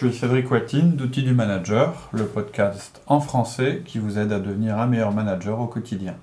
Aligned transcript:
Je 0.00 0.08
suis 0.08 0.18
Cédric 0.18 0.50
Watine 0.50 0.92
d'Outils 0.96 1.24
du 1.24 1.34
Manager, 1.34 2.08
le 2.12 2.24
podcast 2.24 3.02
en 3.06 3.20
français 3.20 3.82
qui 3.84 3.98
vous 3.98 4.18
aide 4.18 4.32
à 4.32 4.40
devenir 4.40 4.78
un 4.78 4.86
meilleur 4.86 5.12
manager 5.12 5.60
au 5.60 5.66
quotidien. 5.66 6.14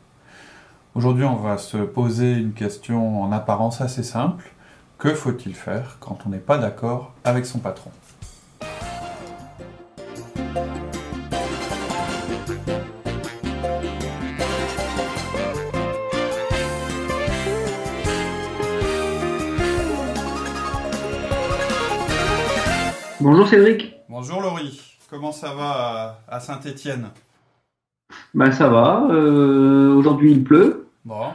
Aujourd'hui, 0.96 1.26
on 1.26 1.36
va 1.36 1.60
se 1.60 1.78
poser 1.78 2.32
une 2.32 2.54
question 2.54 3.22
en 3.22 3.32
apparence 3.32 3.80
assez 3.80 4.02
simple. 4.02 4.50
Que 4.98 5.14
faut-il 5.14 5.54
faire 5.54 5.98
quand 6.00 6.26
on 6.26 6.30
n'est 6.30 6.40
pas 6.40 6.58
d'accord 6.58 7.14
avec 7.24 7.46
son 7.46 7.60
patron? 7.60 7.92
Bonjour 23.30 23.46
Cédric. 23.46 23.94
Bonjour 24.08 24.40
Laurie. 24.42 24.82
Comment 25.10 25.34
ça 25.34 25.54
va 25.54 26.22
à 26.30 26.40
Saint-Étienne? 26.40 27.10
Bah 28.34 28.54
ça 28.54 28.70
va. 28.70 29.06
Euh, 29.12 29.94
aujourd'hui 29.96 30.32
il 30.32 30.46
pleut. 30.46 30.88
Bon. 31.04 31.34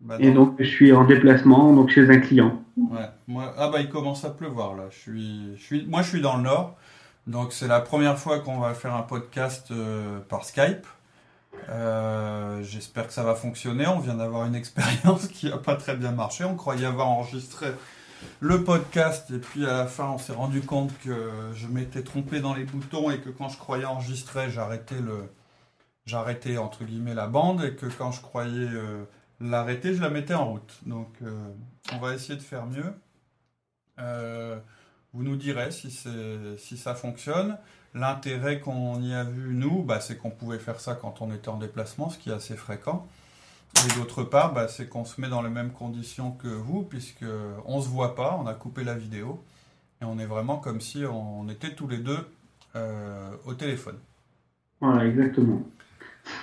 Bah, 0.00 0.16
Et 0.18 0.30
donc 0.30 0.54
je 0.58 0.64
suis 0.64 0.94
en 0.94 1.04
déplacement 1.04 1.74
donc 1.74 1.90
chez 1.90 2.08
un 2.08 2.20
client. 2.20 2.62
Ouais. 2.78 3.10
Moi, 3.28 3.52
ah 3.58 3.68
bah 3.68 3.80
il 3.80 3.90
commence 3.90 4.24
à 4.24 4.30
pleuvoir 4.30 4.76
là. 4.76 4.84
Je 4.88 4.96
suis, 4.96 5.56
je 5.58 5.62
suis, 5.62 5.86
moi 5.86 6.00
je 6.00 6.08
suis 6.08 6.22
dans 6.22 6.38
le 6.38 6.44
nord, 6.44 6.74
donc 7.26 7.52
c'est 7.52 7.68
la 7.68 7.80
première 7.80 8.18
fois 8.18 8.38
qu'on 8.38 8.58
va 8.58 8.72
faire 8.72 8.94
un 8.94 9.02
podcast 9.02 9.70
euh, 9.72 10.20
par 10.30 10.42
Skype. 10.42 10.86
Euh, 11.68 12.62
J'espère 12.62 13.08
que 13.08 13.12
ça 13.12 13.24
va 13.24 13.34
fonctionner. 13.34 13.86
On 13.86 13.98
vient 13.98 14.14
d'avoir 14.14 14.46
une 14.46 14.54
expérience 14.62 15.28
qui 15.28 15.50
n'a 15.50 15.58
pas 15.58 15.76
très 15.76 15.96
bien 15.96 16.12
marché. 16.12 16.44
On 16.44 16.54
croyait 16.54 16.86
avoir 16.86 17.08
enregistré 17.08 17.66
le 18.40 18.64
podcast 18.64 19.30
et 19.30 19.38
puis 19.38 19.66
à 19.66 19.78
la 19.78 19.86
fin 19.86 20.10
on 20.10 20.18
s'est 20.18 20.32
rendu 20.32 20.60
compte 20.60 20.96
que 21.00 21.32
je 21.54 21.66
m'étais 21.66 22.02
trompé 22.02 22.40
dans 22.40 22.54
les 22.54 22.64
boutons 22.64 23.10
et 23.10 23.20
que 23.20 23.30
quand 23.30 23.48
je 23.48 23.58
croyais 23.58 23.84
enregistrer 23.84 24.50
j'arrêtais 24.50 25.00
le 25.00 25.28
j'arrêtais 26.06 26.56
entre 26.56 26.84
guillemets 26.84 27.14
la 27.14 27.26
bande 27.26 27.64
et 27.64 27.74
que 27.74 27.86
quand 27.86 28.12
je 28.12 28.20
croyais 28.20 28.68
euh, 28.68 29.04
l'arrêter 29.40 29.94
je 29.94 30.00
la 30.00 30.10
mettais 30.10 30.34
en 30.34 30.52
route. 30.52 30.78
Donc 30.86 31.08
euh, 31.22 31.30
on 31.92 31.98
va 31.98 32.14
essayer 32.14 32.36
de 32.36 32.42
faire 32.42 32.66
mieux. 32.66 32.94
Euh, 33.98 34.58
vous 35.12 35.22
nous 35.22 35.36
direz 35.36 35.70
si, 35.70 35.90
ça 35.90 36.94
fonctionne. 36.94 37.58
L'intérêt 37.94 38.60
qu'on 38.60 39.00
y 39.00 39.14
a 39.14 39.24
vu 39.24 39.54
nous 39.54 39.82
bah, 39.82 40.00
c'est 40.00 40.16
qu'on 40.16 40.30
pouvait 40.30 40.58
faire 40.58 40.80
ça 40.80 40.94
quand 40.94 41.22
on 41.22 41.32
était 41.34 41.48
en 41.48 41.56
déplacement 41.56 42.10
ce 42.10 42.18
qui 42.18 42.30
est 42.30 42.34
assez 42.34 42.56
fréquent 42.56 43.06
et 43.84 43.98
d'autre 43.98 44.22
part, 44.22 44.54
bah, 44.54 44.68
c'est 44.68 44.88
qu'on 44.88 45.04
se 45.04 45.20
met 45.20 45.28
dans 45.28 45.42
les 45.42 45.50
mêmes 45.50 45.70
conditions 45.70 46.30
que 46.32 46.48
vous, 46.48 46.82
puisque 46.82 47.24
on 47.66 47.80
se 47.80 47.88
voit 47.88 48.14
pas, 48.14 48.38
on 48.42 48.46
a 48.46 48.54
coupé 48.54 48.84
la 48.84 48.94
vidéo, 48.94 49.40
et 50.00 50.04
on 50.04 50.18
est 50.18 50.26
vraiment 50.26 50.56
comme 50.56 50.80
si 50.80 51.04
on 51.04 51.48
était 51.50 51.70
tous 51.74 51.88
les 51.88 51.98
deux 51.98 52.18
euh, 52.74 53.30
au 53.46 53.54
téléphone. 53.54 53.96
Voilà 54.80 55.06
exactement. 55.06 55.62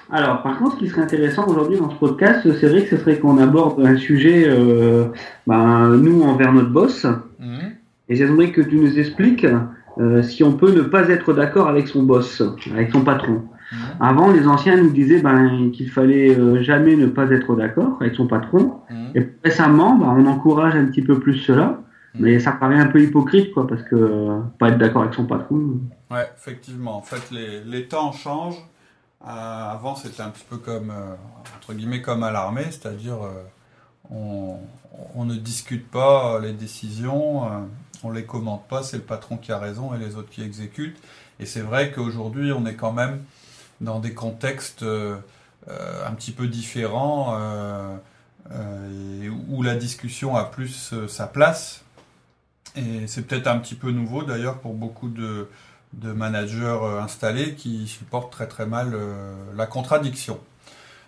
Alors 0.10 0.42
par 0.44 0.58
contre 0.60 0.76
ce 0.76 0.80
qui 0.80 0.90
serait 0.90 1.02
intéressant 1.02 1.46
aujourd'hui 1.46 1.78
dans 1.78 1.90
ce 1.90 1.96
podcast 1.96 2.42
c'est 2.60 2.70
vrai 2.70 2.86
que 2.86 2.96
ce 2.96 2.98
serait 2.98 3.20
qu'on 3.20 3.38
aborde 3.38 3.86
un 3.86 3.98
sujet 3.98 4.46
euh, 4.48 5.10
ben, 5.46 5.90
nous 5.98 6.24
envers 6.24 6.54
notre 6.54 6.70
boss 6.70 7.06
Mhm. 7.40 7.74
et 8.08 8.16
j'aimerais 8.16 8.52
que 8.52 8.62
tu 8.62 8.78
nous 8.78 8.98
expliques 8.98 9.46
euh, 9.98 10.24
si 10.24 10.42
on 10.44 10.54
peut 10.54 10.72
ne 10.72 10.82
pas 10.82 11.10
être 11.10 11.34
d'accord 11.34 11.68
avec 11.68 11.90
son 11.90 12.02
boss, 12.04 12.42
avec 12.72 12.92
son 12.92 13.04
patron. 13.04 13.44
Mhm. 13.74 13.80
Avant 14.00 14.32
les 14.32 14.48
anciens 14.48 14.78
nous 14.78 14.92
disaient 14.92 15.22
ben, 15.22 15.72
qu'il 15.72 15.90
fallait 15.90 16.38
euh, 16.38 16.62
jamais 16.62 16.96
ne 16.96 17.08
pas 17.08 17.26
être 17.32 17.56
d'accord 17.56 17.98
avec 18.00 18.14
son 18.16 18.28
patron 18.28 18.80
Mhm. 18.90 19.12
Et 19.16 19.30
récemment, 19.44 19.96
bah, 19.96 20.14
on 20.16 20.26
encourage 20.28 20.76
un 20.76 20.86
petit 20.86 21.02
peu 21.02 21.20
plus 21.20 21.38
cela, 21.38 21.80
mais 22.20 22.40
ça 22.40 22.52
paraît 22.52 22.78
un 22.80 22.86
peu 22.88 23.02
hypocrite, 23.02 23.52
quoi, 23.54 23.66
parce 23.68 23.82
que 23.84 23.96
euh, 23.96 24.40
pas 24.60 24.70
être 24.70 24.78
d'accord 24.78 25.02
avec 25.02 25.16
son 25.16 25.26
patron. 25.26 25.80
Ouais, 26.12 26.30
effectivement. 26.38 26.98
En 26.98 27.02
fait, 27.02 27.32
les, 27.32 27.62
les 27.64 27.88
temps 27.88 28.12
changent. 28.12 28.64
Euh, 29.26 29.28
avant, 29.28 29.96
c'était 29.96 30.22
un 30.22 30.30
petit 30.30 30.46
peu 30.48 30.58
comme, 30.58 30.92
euh, 30.92 31.16
entre 31.58 31.74
guillemets, 31.74 32.02
comme 32.02 32.24
à 32.24 32.32
l'armée, 32.32 32.66
c'est-à-dire 32.66 33.18
on, 34.12 34.58
on 35.16 35.26
ne 35.26 35.36
discute 35.36 35.90
pas 35.90 36.40
les 36.40 36.52
décisions, 36.54 37.44
on 38.04 38.12
les 38.12 38.26
commente 38.26 38.68
pas, 38.68 38.84
c'est 38.84 38.98
le 38.98 39.04
patron 39.04 39.38
qui 39.38 39.52
a 39.52 39.58
raison 39.58 39.94
et 39.96 39.98
les 39.98 40.16
autres 40.18 40.30
qui 40.30 40.44
exécutent. 40.44 40.98
Et 41.40 41.46
c'est 41.46 41.62
vrai 41.62 41.92
qu'aujourd'hui, 41.92 42.52
on 42.52 42.66
est 42.66 42.76
quand 42.76 42.92
même 42.92 43.20
dans 43.84 44.00
des 44.00 44.14
contextes 44.14 44.84
euh, 44.84 45.18
euh, 45.70 46.08
un 46.08 46.14
petit 46.14 46.32
peu 46.32 46.48
différents 46.48 47.36
euh, 47.38 47.96
et 49.24 49.30
où 49.30 49.62
la 49.62 49.76
discussion 49.76 50.36
a 50.36 50.46
plus 50.46 50.94
sa 51.08 51.28
place. 51.28 51.84
Et 52.76 53.08
c'est 53.08 53.22
peut-être 53.28 53.48
un 53.48 53.60
petit 53.60 53.76
peu 53.76 53.92
nouveau 53.92 54.24
d'ailleurs 54.24 54.60
pour 54.60 54.74
beaucoup 54.74 55.10
de, 55.10 55.48
managers 56.02 56.80
installés 57.02 57.54
qui 57.54 57.88
supportent 57.88 58.32
très 58.32 58.48
très 58.48 58.66
mal 58.66 58.98
la 59.56 59.66
contradiction. 59.66 60.40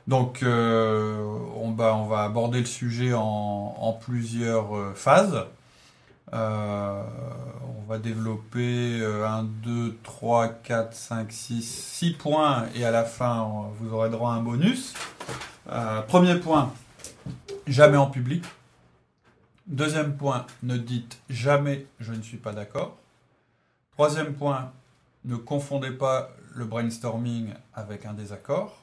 Donc 0.07 0.39
on, 0.43 1.73
va, 1.77 1.95
on 1.95 2.05
va 2.05 2.23
aborder 2.23 2.59
le 2.59 2.65
sujet 2.65 3.11
en, 3.13 3.99
plusieurs 3.99 4.95
phases. 4.95 5.43
On 7.85 7.87
va 7.87 7.99
développer 7.99 8.99
euh, 8.99 9.27
1, 9.27 9.43
2, 9.43 9.97
3, 10.01 10.47
4, 10.47 10.93
5, 10.93 11.31
6, 11.31 11.61
6 11.61 12.13
points 12.13 12.65
et 12.73 12.83
à 12.83 12.89
la 12.89 13.03
fin 13.03 13.69
vous 13.77 13.93
aurez 13.93 14.09
droit 14.09 14.31
à 14.31 14.35
un 14.35 14.41
bonus. 14.41 14.95
Euh, 15.69 16.01
premier 16.01 16.39
point, 16.39 16.73
jamais 17.67 17.97
en 17.97 18.09
public. 18.09 18.43
Deuxième 19.67 20.17
point, 20.17 20.47
ne 20.63 20.77
dites 20.77 21.19
jamais 21.29 21.85
je 21.99 22.13
ne 22.13 22.21
suis 22.23 22.37
pas 22.37 22.53
d'accord. 22.53 22.97
Troisième 23.91 24.33
point, 24.33 24.71
ne 25.23 25.35
confondez 25.35 25.91
pas 25.91 26.31
le 26.55 26.65
brainstorming 26.65 27.53
avec 27.75 28.05
un 28.05 28.13
désaccord. 28.13 28.81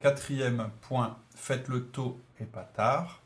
Quatrième 0.00 0.70
point, 0.82 1.16
faites-le 1.36 1.84
tôt 1.84 2.20
et 2.40 2.44
pas 2.44 2.68
tard. 2.74 3.20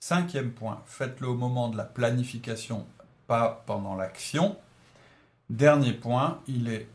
Cinquième 0.00 0.50
point, 0.50 0.82
faites-le 0.84 1.28
au 1.28 1.34
moment 1.34 1.68
de 1.68 1.76
la 1.76 1.84
planification, 1.84 2.86
pas 3.28 3.62
pendant 3.66 3.94
l'action. 3.94 4.56
Dernier 5.50 5.92
point, 5.92 6.40
il 6.48 6.68
est 6.68 6.88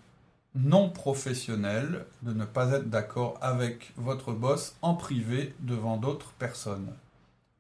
non 0.56 0.90
professionnel 0.90 2.06
de 2.22 2.34
ne 2.34 2.46
pas 2.46 2.72
être 2.74 2.90
d'accord 2.90 3.38
avec 3.42 3.94
votre 3.98 4.34
boss 4.34 4.76
en 4.82 4.94
privé 4.94 5.54
devant 5.62 5.98
d'autres 5.98 6.32
personnes. 6.38 6.90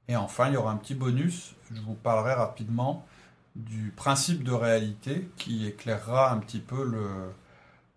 Et 0.10 0.16
enfin, 0.16 0.50
il 0.50 0.54
y 0.54 0.58
aura 0.58 0.72
un 0.72 0.76
petit 0.76 0.96
bonus. 0.96 1.56
Je 1.74 1.82
vous 1.82 1.96
parlerai 1.96 2.34
rapidement 2.34 3.06
du 3.56 3.94
principe 3.96 4.44
de 4.44 4.52
réalité 4.52 5.30
qui 5.38 5.66
éclairera 5.68 6.32
un 6.32 6.38
petit 6.38 6.60
peu 6.60 6.84
le, 6.84 7.06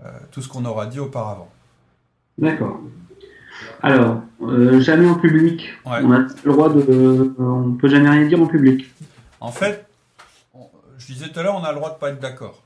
euh, 0.04 0.10
tout 0.30 0.42
ce 0.42 0.48
qu'on 0.48 0.64
aura 0.64 0.86
dit 0.86 1.00
auparavant. 1.00 1.50
D'accord. 2.38 2.80
Alors, 3.82 4.20
euh, 4.42 4.80
jamais 4.80 5.08
en 5.08 5.14
public. 5.14 5.68
Ouais. 5.84 6.00
On 6.02 6.12
a 6.12 6.18
le 6.18 6.52
droit 6.52 6.72
de, 6.72 7.34
on 7.38 7.72
peut 7.72 7.88
jamais 7.88 8.10
rien 8.10 8.26
dire 8.26 8.40
en 8.40 8.46
public. 8.46 8.90
En 9.40 9.50
fait, 9.50 9.85
je 11.06 11.12
disais 11.12 11.28
tout 11.30 11.40
à 11.40 11.42
l'heure, 11.42 11.56
on 11.56 11.64
a 11.64 11.70
le 11.70 11.76
droit 11.76 11.90
de 11.90 11.94
ne 11.94 12.00
pas 12.00 12.10
être 12.10 12.20
d'accord. 12.20 12.62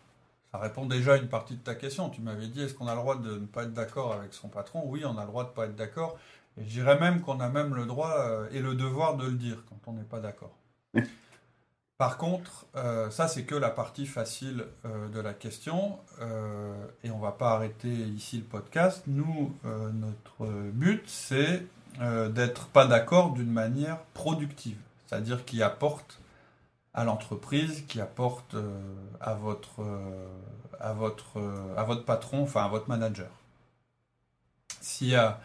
Ça 0.52 0.58
répond 0.58 0.86
déjà 0.86 1.14
à 1.14 1.16
une 1.16 1.28
partie 1.28 1.54
de 1.54 1.62
ta 1.62 1.74
question. 1.74 2.08
Tu 2.08 2.20
m'avais 2.20 2.48
dit, 2.48 2.62
est-ce 2.62 2.74
qu'on 2.74 2.88
a 2.88 2.94
le 2.94 3.00
droit 3.00 3.16
de 3.16 3.38
ne 3.38 3.46
pas 3.46 3.64
être 3.64 3.72
d'accord 3.74 4.12
avec 4.12 4.34
son 4.34 4.48
patron? 4.48 4.82
Oui, 4.86 5.04
on 5.04 5.16
a 5.16 5.22
le 5.22 5.28
droit 5.28 5.44
de 5.44 5.50
ne 5.50 5.54
pas 5.54 5.66
être 5.66 5.76
d'accord. 5.76 6.18
Et 6.58 6.64
je 6.64 6.70
dirais 6.70 6.98
même 6.98 7.20
qu'on 7.20 7.38
a 7.38 7.48
même 7.48 7.74
le 7.74 7.86
droit 7.86 8.14
euh, 8.18 8.48
et 8.50 8.60
le 8.60 8.74
devoir 8.74 9.16
de 9.16 9.26
le 9.26 9.34
dire 9.34 9.62
quand 9.68 9.78
on 9.86 9.92
n'est 9.92 10.02
pas 10.02 10.20
d'accord. 10.20 10.56
Par 12.00 12.16
contre, 12.16 12.64
euh, 12.76 13.10
ça 13.10 13.28
c'est 13.28 13.42
que 13.42 13.54
la 13.54 13.68
partie 13.68 14.06
facile 14.06 14.64
euh, 14.86 15.10
de 15.10 15.20
la 15.20 15.34
question, 15.34 15.98
euh, 16.22 16.72
et 17.04 17.10
on 17.10 17.18
va 17.18 17.30
pas 17.30 17.50
arrêter 17.50 17.90
ici 17.90 18.38
le 18.38 18.44
podcast. 18.44 19.02
Nous, 19.06 19.54
notre 19.64 20.46
but, 20.72 21.02
c'est 21.06 21.66
d'être 22.30 22.68
pas 22.68 22.86
d'accord 22.86 23.32
d'une 23.34 23.50
manière 23.52 23.98
productive, 24.14 24.78
c'est-à-dire 25.06 25.44
qui 25.44 25.62
apporte 25.62 26.20
à 26.94 27.04
l'entreprise, 27.04 27.84
qui 27.86 28.00
apporte 28.00 28.54
euh, 28.54 28.80
à 29.20 29.34
votre 29.34 29.80
euh, 29.80 30.26
à 30.80 30.92
votre 30.92 31.38
euh, 31.38 31.74
à 31.76 31.84
votre 31.84 32.04
patron, 32.04 32.42
enfin 32.42 32.64
à 32.64 32.68
votre 32.68 32.88
manager. 32.88 33.28
S'il 34.80 35.08
y 35.08 35.14
a 35.14 35.40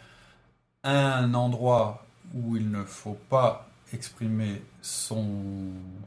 un 0.83 1.33
endroit 1.33 2.05
où 2.33 2.55
il 2.57 2.71
ne 2.71 2.83
faut 2.83 3.17
pas 3.29 3.67
exprimer 3.93 4.61
son, 4.81 5.25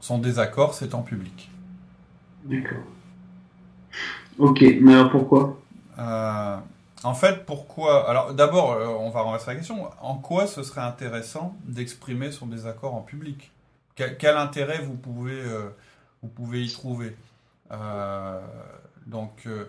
son 0.01 0.19
désaccord, 0.19 0.73
c'est 0.73 0.93
en 0.93 1.01
public. 1.01 1.49
D'accord. 2.43 2.83
Ok, 4.37 4.63
mais 4.81 4.93
alors 4.93 5.11
pourquoi? 5.11 5.59
Euh, 5.97 6.57
en 7.03 7.13
fait, 7.13 7.45
pourquoi? 7.45 8.09
Alors, 8.09 8.33
d'abord, 8.33 8.77
on 9.01 9.09
va 9.09 9.21
renverser 9.21 9.51
la 9.51 9.55
question. 9.55 9.89
En 10.01 10.15
quoi 10.15 10.47
ce 10.47 10.63
serait 10.63 10.81
intéressant 10.81 11.55
d'exprimer 11.65 12.31
son 12.31 12.47
désaccord 12.47 12.95
en 12.95 13.01
public? 13.01 13.51
Quel, 13.95 14.37
intérêt 14.37 14.79
vous 14.79 14.95
pouvez, 14.95 15.39
euh, 15.39 15.69
vous 16.21 16.29
pouvez 16.29 16.63
y 16.63 16.71
trouver? 16.71 17.15
Euh, 17.71 18.41
Donc, 19.05 19.45
euh, 19.47 19.65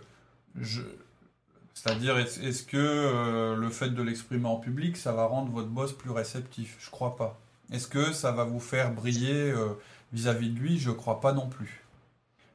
c'est-à-dire, 1.75 2.19
est-ce 2.19 2.63
que 2.63 3.55
le 3.57 3.71
fait 3.71 3.91
de 3.91 4.03
l'exprimer 4.03 4.47
en 4.47 4.57
public, 4.57 4.97
ça 4.97 5.13
va 5.13 5.27
rendre 5.27 5.51
votre 5.51 5.69
boss 5.69 5.93
plus 5.93 6.11
réceptif? 6.11 6.77
Je 6.81 6.91
crois 6.91 7.17
pas. 7.17 7.39
Est-ce 7.73 7.87
que 7.87 8.13
ça 8.13 8.33
va 8.33 8.45
vous 8.45 8.61
faire 8.61 8.93
briller 8.93 9.51
euh, 9.53 9.69
vis-à-vis 10.13 10.51
de 10.51 10.59
lui? 10.59 10.79
Je 10.79 10.91
crois 10.91 11.21
pas 11.21 11.33
non 11.33 11.49
plus. 11.49 11.85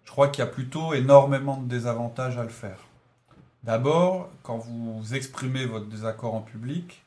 je 0.03 0.11
crois 0.11 0.27
qu'il 0.29 0.43
y 0.43 0.47
a 0.47 0.51
plutôt 0.51 0.93
énormément 0.93 1.57
de 1.57 1.67
désavantages 1.67 2.37
à 2.37 2.43
le 2.43 2.49
faire. 2.49 2.79
D'abord, 3.63 4.29
quand 4.43 4.57
vous 4.57 5.15
exprimez 5.15 5.65
votre 5.65 5.87
désaccord 5.87 6.35
en 6.35 6.41
public, 6.41 7.03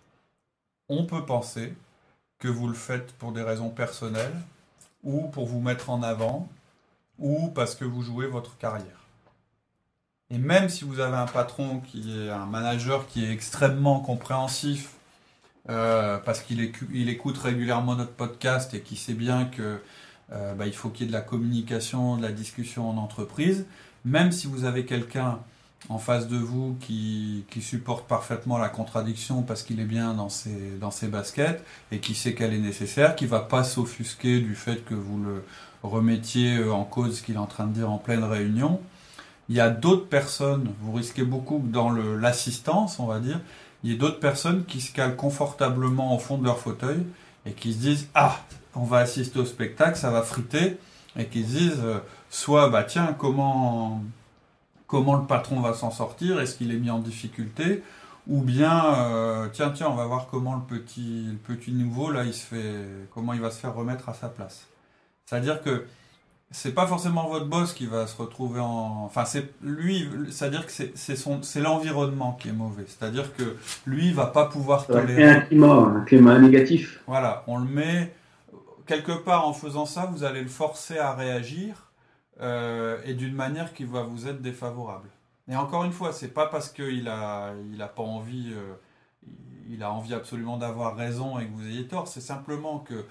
on 0.89 1.05
peut 1.07 1.25
penser 1.25 1.75
que 2.39 2.49
vous 2.49 2.69
le 2.69 2.75
faites 2.75 3.13
pour 3.13 3.33
des 3.33 3.43
raisons 3.43 3.71
personnelles, 3.71 4.35
ou 5.03 5.29
pour 5.29 5.47
vous 5.47 5.61
mettre 5.61 5.91
en 5.91 6.03
avant, 6.03 6.49
ou 7.19 7.49
parce 7.49 7.75
que 7.75 7.85
vous 7.85 8.03
jouez 8.03 8.27
votre 8.27 8.57
carrière. 8.59 9.07
Et 10.31 10.39
même 10.39 10.69
si 10.69 10.85
vous 10.85 11.01
avez 11.01 11.17
un 11.17 11.27
patron 11.27 11.81
qui 11.81 12.19
est 12.19 12.31
un 12.31 12.47
manager 12.47 13.07
qui 13.07 13.25
est 13.25 13.33
extrêmement 13.33 14.01
compréhensif, 14.01 14.95
euh, 15.71 16.19
parce 16.19 16.41
qu'il 16.41 16.61
écoute 17.09 17.39
régulièrement 17.39 17.95
notre 17.95 18.13
podcast 18.13 18.73
et 18.75 18.81
qui 18.81 18.97
sait 18.97 19.15
bien 19.15 19.45
que 19.45 19.81
euh, 20.33 20.55
bah, 20.55 20.67
il 20.67 20.75
faut 20.75 20.91
qu'il 20.91 21.07
y 21.07 21.09
ait 21.09 21.13
de 21.13 21.17
la 21.17 21.23
communication, 21.23 22.17
de 22.17 22.23
la 22.23 22.33
discussion 22.33 22.89
en 22.89 22.97
entreprise, 22.97 23.67
même 24.05 24.33
si 24.33 24.47
vous 24.47 24.65
avez 24.65 24.85
quelqu'un 24.85 25.41
en 25.89 25.99
face 25.99 26.29
de 26.29 26.37
vous 26.37 26.77
qui, 26.81 27.45
supporte 27.61 28.07
parfaitement 28.07 28.57
la 28.59 28.69
contradiction 28.69 29.43
parce 29.43 29.63
qu'il 29.63 29.81
est 29.81 29.85
bien 29.85 30.15
dans 30.15 30.29
ses, 30.29 30.77
dans 30.81 30.91
ses 30.91 31.09
baskets 31.09 31.65
et 31.91 31.99
qui 31.99 32.15
sait 32.15 32.35
qu'elle 32.35 32.55
est 32.55 32.59
nécessaire, 32.59 33.17
qui 33.17 33.27
va 33.27 33.41
pas 33.41 33.65
s'offusquer 33.65 34.41
du 34.41 34.55
fait 34.55 34.85
que 34.85 34.95
vous 34.95 35.19
le 35.23 35.45
remettiez 35.83 36.63
en 36.65 36.85
cause 36.85 37.19
ce 37.19 37.23
qu'il 37.23 37.35
est 37.35 37.39
en 37.39 37.47
train 37.47 37.67
de 37.67 37.73
dire 37.73 37.91
en 37.91 37.99
pleine 37.99 38.25
réunion. 38.25 38.81
Il 39.49 39.57
y 39.57 39.61
a 39.61 39.71
d'autres 39.71 40.07
personnes, 40.07 40.73
vous 40.81 40.93
risquez 40.93 41.25
beaucoup 41.25 41.63
dans 41.65 41.91
l'assistance, 41.91 43.01
on 43.01 43.07
va 43.07 43.19
dire, 43.19 43.41
il 43.85 43.93
y 43.93 43.95
a 43.95 43.99
d'autres 43.99 44.21
personnes 44.21 44.65
qui 44.65 44.81
se 44.81 44.93
calent 44.93 45.17
confortablement 45.17 46.15
au 46.15 46.19
fond 46.19 46.39
de 46.39 46.45
leur 46.45 46.59
fauteuil 46.59 47.07
et 47.47 47.53
qui 47.53 47.73
se 47.73 47.79
disent 47.79 48.09
Ah, 48.15 48.41
on 48.75 48.85
va 48.85 48.99
assister 48.99 49.39
au 49.39 49.45
spectacle, 49.45 49.97
ça 49.97 50.11
va 50.11 50.23
friter, 50.23 50.79
et 51.17 51.27
qui 51.27 51.43
se 51.43 51.49
disent 51.49 51.81
euh, 51.83 51.99
soit 52.31 52.69
bah 52.69 52.85
tiens, 52.85 53.15
comment, 53.19 54.03
comment 54.89 55.15
le 55.15 55.27
patron 55.27 55.61
va 55.61 55.75
s'en 55.75 55.93
sortir, 55.93 56.41
est-ce 56.41 56.57
qu'il 56.57 56.73
est 56.73 56.79
mis 56.79 56.91
en 56.91 56.99
difficulté, 56.99 57.85
ou 58.27 58.41
bien 58.43 58.95
euh, 58.95 59.49
tiens, 59.53 59.71
tiens, 59.71 59.89
on 59.89 59.95
va 59.95 60.07
voir 60.07 60.27
comment 60.29 60.57
le 60.57 60.63
petit, 60.63 61.27
le 61.31 61.37
petit 61.37 61.73
nouveau, 61.73 62.11
là, 62.11 62.25
il 62.25 62.35
se 62.35 62.45
fait, 62.45 62.75
comment 63.15 63.33
il 63.35 63.41
va 63.41 63.53
se 63.53 63.61
faire 63.61 63.75
remettre 63.75 64.09
à 64.09 64.15
sa 64.15 64.29
place. 64.29 64.67
C'est-à-dire 65.27 65.63
que 65.63 65.85
c'est 66.51 66.73
pas 66.73 66.87
forcément 66.87 67.29
votre 67.29 67.45
boss 67.45 67.75
qui 67.75 67.87
va 67.87 68.07
se 68.07 68.17
retrouver 68.17 68.61
en. 68.61 69.05
Enfin, 69.05 69.27
c'est 69.27 69.53
lui, 69.63 70.09
c'est-à-dire 70.31 70.65
que 70.65 70.73
c'est 70.73 71.17
son, 71.17 71.43
c'est 71.43 71.61
l'environnement 71.61 72.33
qui 72.41 72.49
est 72.49 72.53
mauvais. 72.53 72.85
C'est-à-dire 72.87 73.35
que 73.37 73.57
lui 73.87 74.13
va 74.13 74.27
pas 74.27 74.47
pouvoir 74.47 74.87
tolérer. 74.87 75.25
un 75.25 75.41
climat, 75.43 75.93
un 75.97 76.01
climat 76.01 76.39
négatif. 76.39 77.01
Voilà, 77.07 77.45
on 77.47 77.59
le 77.59 77.67
met 77.67 78.15
quelque 78.87 79.13
part 79.13 79.47
en 79.47 79.53
faisant 79.53 79.85
ça, 79.85 80.11
vous 80.11 80.25
allez 80.25 80.41
le 80.41 80.49
forcer 80.49 80.99
à 80.99 81.13
réagir 81.13 81.88
euh, 82.41 83.01
et 83.05 83.15
d'une 83.15 83.35
manière 83.35 83.75
qui 83.75 83.85
va 83.85 84.03
vous 84.03 84.29
être 84.29 84.41
défavorable. 84.41 85.09
Et 85.51 85.57
encore 85.57 85.85
une 85.85 85.93
fois, 85.93 86.13
c'est 86.13 86.29
pas 86.29 86.47
parce 86.47 86.71
qu'il 86.71 87.09
a, 87.09 87.53
il 87.73 87.81
a 87.81 87.89
pas 87.89 88.03
envie, 88.03 88.53
euh, 88.53 88.75
il 89.69 89.83
a 89.83 89.93
envie 89.93 90.15
absolument 90.15 90.57
d'avoir 90.57 90.97
raison 90.97 91.39
et 91.39 91.47
que 91.47 91.53
vous 91.53 91.67
ayez 91.67 91.87
tort. 91.87 92.07
C'est 92.07 92.21
simplement 92.21 92.79
que 92.79 93.05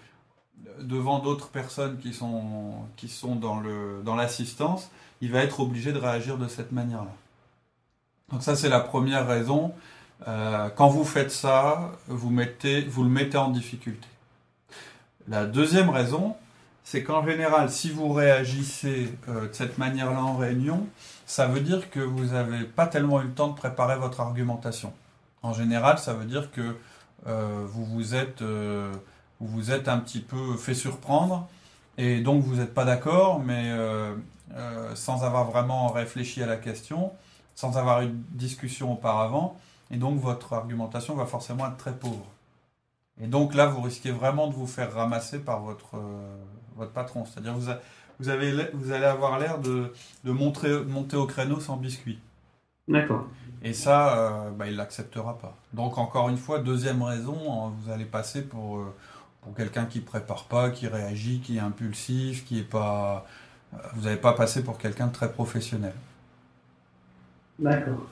devant 0.80 1.20
d'autres 1.20 1.50
personnes 1.50 1.98
qui 1.98 2.14
sont, 2.14 2.74
qui 2.96 3.10
sont 3.10 3.36
dans, 3.36 3.60
le, 3.60 4.02
dans 4.04 4.16
l'assistance, 4.16 4.90
il 5.22 5.32
va 5.32 5.44
être 5.44 5.60
obligé 5.60 5.92
de 5.92 5.98
réagir 5.98 6.38
de 6.38 6.48
cette 6.48 6.72
manière-là. 6.72 7.14
Donc 8.32 8.44
ça, 8.44 8.56
c'est 8.56 8.70
la 8.70 8.80
première 8.80 9.28
raison. 9.28 9.74
Euh, 10.28 10.70
quand 10.70 10.88
vous 10.88 11.06
faites 11.06 11.32
ça, 11.32 11.92
vous, 12.08 12.30
mettez, 12.30 12.82
vous 12.82 13.04
le 13.04 13.10
mettez 13.10 13.38
en 13.38 13.50
difficulté. 13.50 14.08
La 15.28 15.46
deuxième 15.46 15.90
raison, 15.90 16.36
c'est 16.90 17.04
qu'en 17.04 17.26
général, 17.26 17.70
si 17.70 17.90
vous 17.90 18.14
réagissez 18.14 19.14
euh, 19.28 19.50
de 19.50 19.54
cette 19.54 19.78
manière-là 19.78 20.24
en 20.24 20.38
réunion, 20.38 20.88
ça 21.26 21.48
veut 21.48 21.60
dire 21.60 21.90
que 21.90 22.00
vous 22.00 22.28
n'avez 22.28 22.64
pas 22.64 22.88
tellement 22.88 23.22
eu 23.22 23.26
le 23.26 23.34
temps 23.34 23.50
de 23.50 23.56
préparer 23.56 23.98
votre 23.98 24.22
argumentation. 24.22 24.94
En 25.42 25.54
général, 25.54 25.98
ça 26.00 26.14
veut 26.14 26.26
dire 26.26 26.52
que 26.52 26.78
euh, 27.28 27.66
vous 27.68 27.86
vous 27.86 28.16
êtes 28.16 28.42
vous 28.42 29.48
vous 29.48 29.72
êtes 29.72 29.88
un 29.88 29.98
petit 30.00 30.22
peu 30.22 30.56
fait 30.56 30.74
surprendre 30.74 31.48
et 31.98 32.22
donc 32.22 32.44
vous 32.44 32.56
n'êtes 32.56 32.74
pas 32.74 32.86
d'accord, 32.86 33.40
mais 33.40 33.72
euh, 33.72 34.16
euh, 34.54 34.96
sans 34.96 35.24
avoir 35.24 35.46
vraiment 35.46 35.88
réfléchi 35.90 36.44
à 36.44 36.46
la 36.46 36.58
question, 36.58 37.12
sans 37.56 37.78
avoir 37.78 38.04
eu 38.04 38.08
de 38.08 38.18
discussion 38.32 38.94
auparavant, 38.94 39.58
et 39.90 39.98
donc 39.98 40.20
votre 40.20 40.54
argumentation 40.54 41.16
va 41.16 41.26
forcément 41.26 41.68
être 41.68 41.78
très 41.78 41.94
pauvre. 41.94 42.26
Et 43.20 43.26
donc 43.26 43.56
là, 43.56 43.66
vous 43.66 43.82
risquez 43.82 44.12
vraiment 44.12 44.48
de 44.48 44.54
vous 44.54 44.68
faire 44.68 44.94
ramasser 44.94 45.40
par 45.40 45.62
votre, 45.62 45.96
euh, 45.96 46.38
votre 46.78 46.92
patron. 46.92 47.26
C'est-à-dire 47.26 47.54
vous, 47.54 47.72
vous, 48.20 48.30
avez, 48.30 48.70
vous 48.74 48.92
allez 48.92 49.06
avoir 49.06 49.40
l'air 49.40 49.60
de, 49.60 49.94
de 50.24 50.32
monter, 50.32 50.84
monter 50.86 51.18
au 51.18 51.26
créneau 51.26 51.60
sans 51.60 51.78
biscuit. 51.78 52.20
D'accord. 52.88 53.28
Et 53.64 53.74
ça, 53.74 54.46
bah, 54.58 54.68
il 54.68 54.74
ne 54.74 54.78
l'acceptera 54.78 55.38
pas. 55.38 55.56
Donc 55.74 55.98
encore 55.98 56.30
une 56.30 56.38
fois, 56.38 56.60
deuxième 56.60 57.02
raison, 57.02 57.70
vous 57.70 57.92
allez 57.92 58.06
passer 58.06 58.44
pour 58.44 58.86
pour 59.48 59.56
quelqu'un 59.56 59.86
qui 59.86 60.02
prépare 60.02 60.44
pas, 60.44 60.70
qui 60.70 60.88
réagit, 60.88 61.40
qui 61.40 61.56
est 61.56 61.62
impulsif, 61.62 62.44
qui 62.44 62.60
est 62.60 62.70
pas. 62.70 63.26
Vous 63.94 64.02
n'avez 64.02 64.18
pas 64.18 64.34
passé 64.34 64.62
pour 64.62 64.78
quelqu'un 64.78 65.08
de 65.08 65.14
très 65.14 65.32
professionnel. 65.32 65.94
D'accord. 67.58 68.08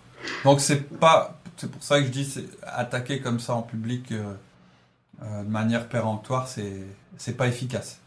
Donc 0.45 0.61
c'est 0.61 0.81
pas, 0.97 1.37
c'est 1.57 1.69
pour 1.69 1.83
ça 1.83 1.99
que 1.99 2.05
je 2.05 2.11
dis, 2.11 2.47
attaquer 2.63 3.19
comme 3.19 3.39
ça 3.39 3.53
en 3.53 3.63
public 3.63 4.11
euh, 4.11 4.33
euh, 5.23 5.43
de 5.43 5.49
manière 5.49 5.89
péremptoire, 5.89 6.47
c'est 6.47 6.83
c'est 7.17 7.35
pas 7.35 7.47
efficace. 7.47 7.99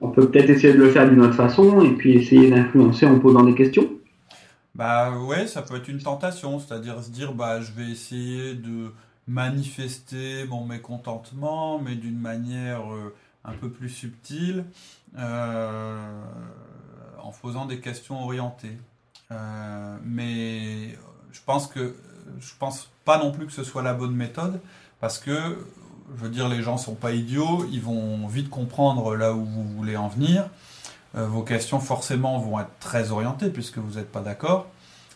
On 0.00 0.10
peut 0.10 0.30
peut-être 0.30 0.50
essayer 0.50 0.72
de 0.72 0.78
le 0.78 0.90
faire 0.90 1.08
d'une 1.08 1.20
autre 1.20 1.34
façon 1.34 1.82
et 1.82 1.90
puis 1.90 2.14
essayer 2.14 2.50
d'influencer 2.50 3.06
en 3.06 3.18
posant 3.18 3.42
des 3.42 3.54
questions. 3.54 3.88
Bah 4.74 5.18
ouais, 5.18 5.46
ça 5.46 5.62
peut 5.62 5.76
être 5.76 5.88
une 5.88 6.00
tentation, 6.00 6.58
c'est-à-dire 6.58 7.02
se 7.02 7.10
dire 7.10 7.34
bah 7.34 7.60
je 7.60 7.72
vais 7.72 7.90
essayer 7.90 8.54
de 8.54 8.92
manifester 9.26 10.44
mon 10.48 10.64
mécontentement, 10.64 11.78
mais 11.78 11.94
d'une 11.94 12.18
manière 12.18 12.92
euh, 12.92 13.14
un 13.44 13.52
peu 13.52 13.70
plus 13.70 13.88
subtile, 13.88 14.64
euh, 15.18 16.22
en 17.22 17.30
posant 17.30 17.66
des 17.66 17.80
questions 17.80 18.22
orientées. 18.22 18.76
Euh, 19.30 19.96
mais 20.04 20.96
je 21.32 21.40
pense 21.44 21.66
que 21.66 21.94
je 22.40 22.52
pense 22.58 22.90
pas 23.04 23.18
non 23.18 23.32
plus 23.32 23.46
que 23.46 23.52
ce 23.52 23.64
soit 23.64 23.82
la 23.82 23.94
bonne 23.94 24.14
méthode, 24.14 24.60
parce 25.00 25.18
que 25.18 25.58
je 26.16 26.24
veux 26.24 26.30
dire, 26.30 26.48
les 26.48 26.62
gens 26.62 26.76
sont 26.76 26.94
pas 26.94 27.12
idiots, 27.12 27.66
ils 27.70 27.80
vont 27.80 28.26
vite 28.26 28.50
comprendre 28.50 29.14
là 29.16 29.34
où 29.34 29.44
vous 29.44 29.64
voulez 29.64 29.96
en 29.96 30.08
venir. 30.08 30.48
vos 31.14 31.42
questions 31.42 31.80
forcément 31.80 32.38
vont 32.38 32.60
être 32.60 32.78
très 32.80 33.10
orientées 33.10 33.50
puisque 33.50 33.78
vous 33.78 33.98
n'êtes 33.98 34.10
pas 34.10 34.20
d'accord. 34.20 34.66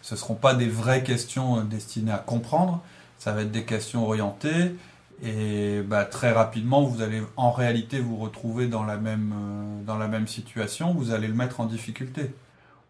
Ce 0.02 0.14
ne 0.14 0.18
seront 0.18 0.34
pas 0.34 0.54
des 0.54 0.68
vraies 0.68 1.02
questions 1.02 1.62
destinées 1.64 2.12
à 2.12 2.18
comprendre, 2.18 2.82
ça 3.18 3.32
va 3.32 3.42
être 3.42 3.52
des 3.52 3.64
questions 3.64 4.04
orientées. 4.04 4.74
Et 5.22 5.80
bah, 5.82 6.04
très 6.04 6.32
rapidement, 6.32 6.82
vous 6.82 7.00
allez 7.02 7.22
en 7.36 7.50
réalité 7.50 8.00
vous 8.00 8.16
retrouver 8.16 8.66
dans 8.66 8.84
la, 8.84 8.96
même, 8.96 9.32
euh, 9.32 9.84
dans 9.84 9.96
la 9.96 10.08
même 10.08 10.26
situation, 10.26 10.92
vous 10.92 11.12
allez 11.12 11.28
le 11.28 11.34
mettre 11.34 11.60
en 11.60 11.66
difficulté. 11.66 12.34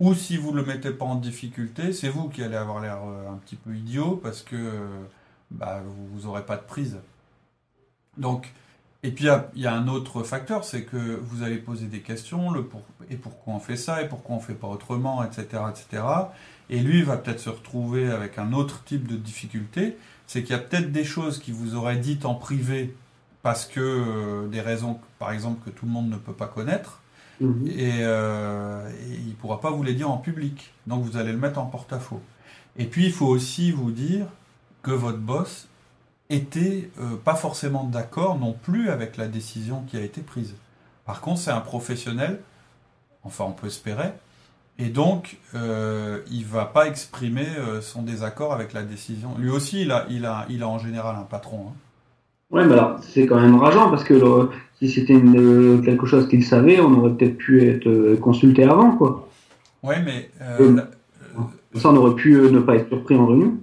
Ou 0.00 0.14
si 0.14 0.37
vous 0.37 0.50
ne 0.50 0.56
le 0.56 0.64
mettez 0.64 0.90
pas 0.90 1.04
en 1.04 1.14
difficulté, 1.14 1.92
c'est 1.92 2.08
vous 2.08 2.28
qui 2.28 2.42
allez 2.42 2.56
avoir 2.56 2.80
l'air 2.80 2.99
euh, 3.06 3.32
un 3.32 3.37
petit 3.37 3.56
peu 3.56 3.75
idiot 3.75 4.18
parce 4.23 4.42
que 4.42 4.56
euh, 4.56 4.87
bah, 5.50 5.82
vous 6.12 6.26
n'aurez 6.26 6.44
pas 6.44 6.56
de 6.56 6.62
prise. 6.62 6.99
Donc, 8.18 8.52
et 9.02 9.11
puis 9.11 9.26
il 9.54 9.62
y, 9.62 9.66
a 9.66 9.75
un 9.75 9.87
autre 9.88 10.23
facteur, 10.23 10.64
c'est 10.64 10.85
que 10.85 11.21
vous 11.23 11.42
allez 11.42 11.59
poser 11.59 11.87
des 11.87 12.00
questions, 12.00 12.50
le 12.50 12.64
pour, 12.64 12.83
et 13.11 13.16
pourquoi 13.16 13.54
on 13.54 13.59
fait 13.59 13.76
ça, 13.76 14.00
et 14.00 14.09
pourquoi 14.09 14.37
on 14.37 14.38
ne 14.38 14.44
fait 14.44 14.54
pas 14.54 14.68
autrement, 14.68 15.23
etc. 15.23 15.62
etc. 15.68 16.02
Et 16.71 16.80
lui 16.80 17.02
va 17.02 17.18
peut-être 17.18 17.40
se 17.40 17.50
retrouver 17.50 18.11
avec 18.11 18.38
un 18.38 18.54
autre 18.54 18.83
type 18.85 19.06
de 19.06 19.16
difficulté 19.16 19.99
c'est 20.26 20.42
qu'il 20.42 20.52
y 20.52 20.59
a 20.59 20.62
peut-être 20.62 20.92
des 20.92 21.04
choses 21.04 21.38
qui 21.38 21.52
vous 21.52 21.75
auraient 21.75 21.97
dites 21.97 22.25
en 22.25 22.35
privé 22.35 22.94
parce 23.42 23.66
que 23.66 23.80
euh, 23.80 24.49
des 24.49 24.61
raisons, 24.61 24.99
par 25.18 25.33
exemple, 25.33 25.61
que 25.64 25.71
tout 25.71 25.85
le 25.85 25.92
monde 25.92 26.09
ne 26.09 26.16
peut 26.16 26.33
pas 26.33 26.47
connaître, 26.47 27.00
mhm. 27.40 27.68
euh, 27.68 28.90
et, 28.90 29.14
il 29.14 29.28
ne 29.28 29.35
pourra 29.35 29.61
pas 29.61 29.71
vous 29.71 29.83
les 29.83 29.94
dire 29.94 30.11
en 30.11 30.16
public. 30.16 30.73
Donc 30.87 31.04
vous 31.04 31.16
allez 31.16 31.33
le 31.33 31.38
mettre 31.38 31.59
en 31.59 31.66
porte-à-faux. 31.66 32.23
Et 32.76 32.87
puis 32.87 33.06
il 33.06 33.12
faut 33.12 33.26
aussi 33.26 33.71
vous 33.71 33.90
dire 33.90 34.26
que 34.83 34.90
votre 34.90 35.18
boss 35.18 35.68
était 36.30 36.90
euh, 37.00 37.16
pas 37.22 37.34
forcément 37.34 37.84
d'accord 37.84 38.38
non 38.38 38.52
plus 38.52 38.90
avec 38.90 39.16
la 39.16 39.28
décision 39.28 39.82
qui 39.88 39.96
a 39.96 40.00
été 40.00 40.20
prise. 40.20 40.54
Par 41.04 41.20
contre, 41.20 41.40
c'est 41.40 41.50
un 41.50 41.60
professionnel, 41.60 42.40
enfin 43.22 43.44
on 43.44 43.52
peut 43.52 43.66
espérer, 43.66 44.12
et 44.78 44.86
donc, 44.86 45.36
euh, 45.54 46.18
il 46.30 46.44
va 46.44 46.64
pas 46.64 46.88
exprimer 46.88 47.46
euh, 47.58 47.80
son 47.80 48.02
désaccord 48.02 48.52
avec 48.52 48.72
la 48.72 48.82
décision. 48.82 49.30
Lui 49.38 49.50
aussi, 49.50 49.82
il 49.82 49.92
a, 49.92 50.06
il 50.10 50.26
a, 50.26 50.46
il 50.50 50.62
a 50.64 50.68
en 50.68 50.78
général 50.78 51.14
un 51.16 51.22
patron. 51.22 51.66
Hein. 51.68 51.72
Ouais, 52.50 52.66
mais 52.66 52.72
alors, 52.72 52.98
c'est 53.00 53.26
quand 53.26 53.40
même 53.40 53.56
rageant 53.56 53.90
parce 53.90 54.04
que 54.04 54.48
si 54.78 54.90
c'était 54.90 55.20
quelque 55.84 56.06
chose 56.06 56.28
qu'il 56.28 56.44
savait, 56.44 56.80
on 56.80 56.92
aurait 56.94 57.12
peut-être 57.12 57.36
pu 57.36 57.68
être 57.68 57.86
euh, 57.86 58.16
consulté 58.16 58.64
avant, 58.64 58.96
quoi. 58.96 59.28
Ouais, 59.82 60.02
mais. 60.02 60.30
ça, 61.74 61.90
on 61.90 61.96
aurait 61.96 62.14
pu 62.14 62.32
ne 62.34 62.60
pas 62.60 62.76
être 62.76 62.88
surpris 62.88 63.16
en 63.16 63.26
réunion. 63.26 63.54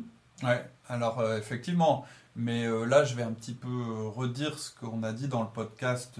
Ouais, 0.44 0.62
alors, 0.88 1.22
effectivement. 1.38 2.06
Mais 2.36 2.66
là, 2.88 3.04
je 3.04 3.16
vais 3.16 3.24
un 3.24 3.34
petit 3.34 3.54
peu 3.54 4.08
redire 4.08 4.58
ce 4.58 4.72
qu'on 4.72 5.04
a 5.04 5.12
dit 5.12 5.28
dans 5.28 5.42
le 5.42 5.50
podcast 5.50 6.20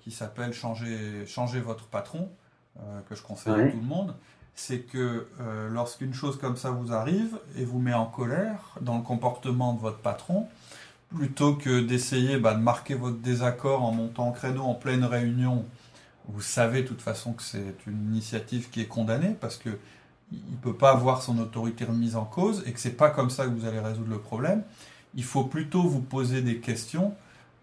qui 0.00 0.10
s'appelle 0.10 0.52
changer, 0.52 1.26
changer 1.26 1.60
votre 1.60 1.86
patron. 1.86 2.30
que 3.08 3.14
je 3.14 3.22
conseille 3.22 3.52
à 3.54 3.70
tout 3.70 3.76
le 3.76 3.82
monde, 3.82 4.14
c'est 4.54 4.80
que 4.80 5.26
lorsqu'une 5.70 6.14
chose 6.14 6.38
comme 6.38 6.56
ça 6.56 6.70
vous 6.70 6.92
arrive 6.92 7.38
et 7.56 7.64
vous 7.64 7.80
met 7.80 7.94
en 7.94 8.06
colère 8.06 8.76
dans 8.80 8.96
le 8.96 9.02
comportement 9.02 9.72
de 9.72 9.80
votre 9.80 9.98
patron, 9.98 10.46
plutôt 11.14 11.54
que 11.54 11.80
d'essayer 11.80 12.38
bah, 12.38 12.54
de 12.54 12.60
marquer 12.60 12.94
votre 12.94 13.18
désaccord 13.18 13.82
en 13.82 13.92
montant 13.92 14.28
en 14.28 14.32
créneau 14.32 14.62
en 14.62 14.74
pleine 14.74 15.04
réunion, 15.04 15.64
vous 16.28 16.42
savez 16.42 16.82
de 16.82 16.88
toute 16.88 17.02
façon 17.02 17.32
que 17.32 17.42
c'est 17.42 17.74
une 17.86 18.12
initiative 18.12 18.70
qui 18.70 18.80
est 18.80 18.86
condamnée 18.86 19.36
parce 19.40 19.56
que 19.56 19.70
il 20.32 20.56
peut 20.62 20.74
pas 20.74 20.90
avoir 20.90 21.22
son 21.22 21.38
autorité 21.38 21.84
remise 21.84 22.16
en 22.16 22.24
cause 22.24 22.62
et 22.66 22.72
que 22.72 22.80
c'est 22.80 22.96
pas 22.96 23.10
comme 23.10 23.30
ça 23.30 23.44
que 23.44 23.50
vous 23.50 23.66
allez 23.66 23.80
résoudre 23.80 24.10
le 24.10 24.18
problème. 24.18 24.62
Il 25.14 25.24
faut 25.24 25.44
plutôt 25.44 25.82
vous 25.82 26.00
poser 26.00 26.42
des 26.42 26.56
questions 26.56 27.14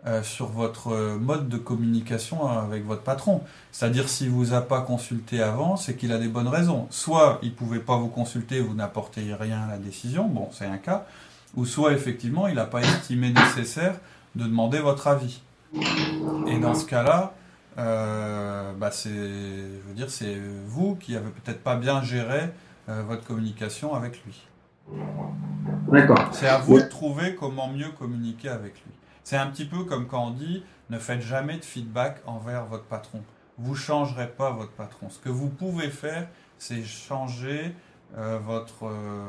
euh, 0.06 0.24
sur 0.24 0.48
votre 0.48 1.18
mode 1.18 1.50
de 1.50 1.58
communication 1.58 2.48
avec 2.48 2.86
votre 2.86 3.04
patron. 3.04 3.42
C'est-à-dire 3.72 4.08
s'il 4.08 4.30
vous 4.30 4.54
a 4.54 4.62
pas 4.62 4.82
consulté 4.82 5.42
avant, 5.42 5.76
c'est 5.76 5.96
qu'il 5.96 6.12
a 6.12 6.18
des 6.18 6.30
bonnes 6.30 6.48
raisons. 6.48 6.88
Soit 6.90 7.40
il 7.44 7.54
pouvait 7.54 7.80
pas 7.80 7.98
vous 7.98 8.08
consulter, 8.08 8.62
vous 8.62 8.74
n'apportez 8.74 9.34
rien 9.34 9.64
à 9.64 9.68
la 9.68 9.78
décision, 9.78 10.28
bon 10.28 10.50
c'est 10.52 10.66
un 10.66 10.78
cas 10.78 11.06
ou 11.56 11.66
soit 11.66 11.94
effectivement 11.94 12.48
il 12.48 12.56
n'a 12.56 12.66
pas 12.66 12.82
estimé 12.82 13.32
nécessaire 13.32 13.96
de 14.36 14.46
demander 14.46 14.80
votre 14.80 15.08
avis. 15.08 15.42
Et 16.48 16.60
dans 16.60 16.76
ce 16.76 16.86
cas-là, 16.86 17.34
euh, 17.78 18.74
bah 18.74 18.92
c'est, 18.92 19.10
je 19.10 19.88
veux 19.88 19.94
dire, 19.94 20.10
c'est 20.10 20.38
vous 20.66 20.96
qui 20.96 21.16
avez 21.16 21.30
peut-être 21.30 21.64
pas 21.64 21.76
bien 21.76 22.04
géré 22.04 22.50
euh, 22.90 23.04
votre 23.04 23.24
communication 23.24 23.94
avec 23.94 24.24
lui. 24.26 24.48
D'accord. 25.92 26.30
C'est 26.34 26.48
à 26.48 26.58
vous 26.58 26.80
de 26.80 26.88
trouver 26.88 27.36
comment 27.36 27.68
mieux 27.70 27.92
communiquer 27.92 28.50
avec 28.50 28.74
lui. 28.74 28.92
C'est 29.24 29.38
un 29.38 29.48
petit 29.48 29.66
peu 29.66 29.84
comme 29.86 30.08
quand 30.08 30.28
on 30.28 30.32
dit 30.32 30.64
ne 30.90 31.00
faites 31.00 31.22
jamais 31.22 31.58
de 31.58 31.64
feedback 31.64 32.22
envers 32.26 32.66
votre 32.66 32.84
patron. 32.84 33.24
Vous 33.58 33.76
changerez 33.76 34.28
pas 34.28 34.52
votre 34.52 34.72
patron. 34.72 35.10
Ce 35.10 35.20
que 35.20 35.30
vous 35.30 35.50
pouvez 35.50 35.90
faire, 35.90 36.28
c'est 36.58 36.84
changer 36.84 37.74
euh, 38.18 38.40
votre, 38.46 38.88
euh, 38.88 39.24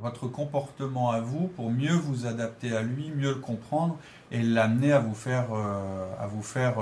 votre 0.00 0.26
comportement 0.26 1.10
à 1.10 1.20
vous 1.20 1.48
pour 1.48 1.70
mieux 1.70 1.92
vous 1.92 2.26
adapter 2.26 2.74
à 2.74 2.80
lui, 2.80 3.12
mieux 3.14 3.34
le 3.34 3.40
comprendre 3.40 3.98
et 4.30 4.42
l'amener 4.42 4.92
à 4.92 5.00
vous 5.00 5.14
faire, 5.14 5.48
euh, 5.52 6.06
à 6.18 6.26
vous 6.26 6.42
faire, 6.42 6.76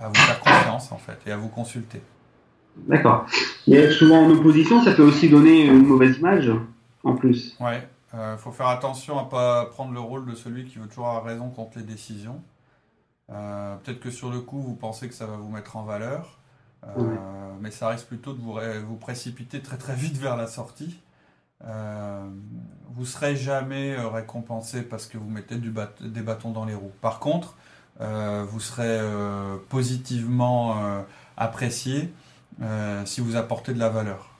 à 0.00 0.08
vous 0.08 0.14
faire 0.14 0.40
confiance 0.40 0.92
en 0.92 0.98
fait 0.98 1.18
et 1.26 1.32
à 1.32 1.36
vous 1.36 1.48
consulter. 1.48 2.02
D'accord. 2.88 3.26
Et 3.66 3.90
souvent 3.90 4.24
en 4.24 4.30
opposition, 4.30 4.82
ça 4.82 4.92
peut 4.92 5.02
aussi 5.02 5.28
donner 5.28 5.66
une 5.66 5.86
mauvaise 5.86 6.18
image 6.18 6.50
en 7.04 7.14
plus. 7.14 7.56
Ouais. 7.60 7.86
Il 8.12 8.38
faut 8.38 8.50
faire 8.50 8.68
attention 8.68 9.18
à 9.18 9.28
pas 9.28 9.66
prendre 9.66 9.92
le 9.92 10.00
rôle 10.00 10.26
de 10.26 10.34
celui 10.34 10.64
qui 10.64 10.78
veut 10.78 10.88
toujours 10.88 11.08
avoir 11.08 11.24
raison 11.24 11.48
contre 11.48 11.78
les 11.78 11.84
décisions. 11.84 12.42
Peut-être 13.28 14.00
que 14.00 14.10
sur 14.10 14.30
le 14.30 14.40
coup, 14.40 14.60
vous 14.60 14.74
pensez 14.74 15.08
que 15.08 15.14
ça 15.14 15.26
va 15.26 15.36
vous 15.36 15.48
mettre 15.48 15.76
en 15.76 15.84
valeur. 15.84 16.40
Euh, 16.86 17.16
mais 17.60 17.70
ça 17.70 17.88
risque 17.88 18.06
plutôt 18.06 18.32
de 18.32 18.40
vous, 18.40 18.58
vous 18.86 18.96
précipiter 18.96 19.60
très 19.60 19.76
très 19.76 19.94
vite 19.94 20.16
vers 20.16 20.36
la 20.36 20.46
sortie. 20.46 20.98
Euh, 21.64 22.26
vous 22.88 23.04
serez 23.04 23.36
jamais 23.36 23.94
euh, 23.94 24.08
récompensé 24.08 24.82
parce 24.82 25.06
que 25.06 25.18
vous 25.18 25.28
mettez 25.28 25.56
du 25.56 25.72
des 26.00 26.22
bâtons 26.22 26.52
dans 26.52 26.64
les 26.64 26.74
roues. 26.74 26.92
Par 27.02 27.20
contre, 27.20 27.50
euh, 27.50 27.56
vous 27.98 28.60
serez 28.60 28.98
positivement 29.68 31.04
apprécié 31.36 32.12
si 33.04 33.20
vous 33.20 33.36
apportez 33.36 33.74
de 33.74 33.78
la 33.78 33.88
valeur, 33.88 34.30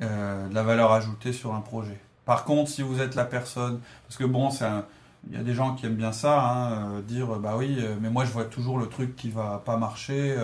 de 0.00 0.54
la 0.54 0.62
valeur 0.62 0.92
ajoutée 0.92 1.32
sur 1.32 1.54
un 1.54 1.60
projet. 1.60 1.98
Par 2.24 2.44
contre, 2.44 2.70
si 2.70 2.82
vous 2.82 3.00
êtes 3.00 3.14
la 3.14 3.24
personne, 3.24 3.80
parce 4.06 4.16
que 4.16 4.24
bon, 4.24 4.50
il 5.28 5.34
y 5.34 5.38
a 5.38 5.42
des 5.42 5.54
gens 5.54 5.74
qui 5.74 5.86
aiment 5.86 5.96
bien 5.96 6.12
ça, 6.12 6.42
hein, 6.42 7.00
dire 7.00 7.28
bah 7.38 7.54
oui, 7.56 7.82
mais 8.00 8.10
moi 8.10 8.24
je 8.24 8.32
vois 8.32 8.44
toujours 8.44 8.78
le 8.78 8.88
truc 8.88 9.16
qui 9.16 9.30
va 9.30 9.62
pas 9.64 9.76
marcher 9.76 10.36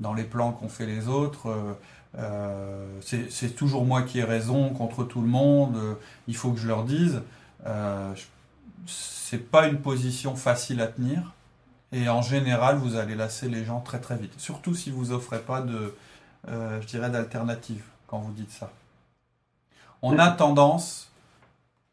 dans 0.00 0.14
les 0.14 0.24
plans 0.24 0.52
qu'ont 0.52 0.68
fait 0.68 0.86
les 0.86 1.08
autres. 1.08 1.48
Euh, 1.48 1.74
euh, 2.18 3.00
c'est 3.00 3.54
toujours 3.54 3.84
moi 3.84 4.02
qui 4.02 4.18
ai 4.18 4.24
raison 4.24 4.70
contre 4.70 5.04
tout 5.04 5.20
le 5.20 5.28
monde, 5.28 5.76
euh, 5.76 5.94
il 6.26 6.34
faut 6.34 6.50
que 6.50 6.58
je 6.58 6.66
leur 6.66 6.84
dise. 6.84 7.22
c'est 8.86 9.50
pas 9.50 9.68
une 9.68 9.80
position 9.80 10.34
facile 10.34 10.80
à 10.80 10.88
tenir. 10.88 11.34
Et 11.92 12.08
en 12.08 12.22
général, 12.22 12.76
vous 12.76 12.96
allez 12.96 13.14
lasser 13.14 13.48
les 13.48 13.64
gens 13.64 13.80
très 13.80 14.00
très 14.00 14.16
vite. 14.16 14.38
Surtout 14.38 14.74
si 14.74 14.90
vous 14.90 15.12
offrez 15.12 15.40
pas 15.40 15.60
de, 15.60 15.94
je 16.46 16.86
dirais, 16.86 17.10
d'alternative 17.10 17.84
quand 18.06 18.18
vous 18.18 18.32
dites 18.32 18.52
ça. 18.52 18.70
On 20.02 20.18
a 20.18 20.30
tendance 20.30 21.10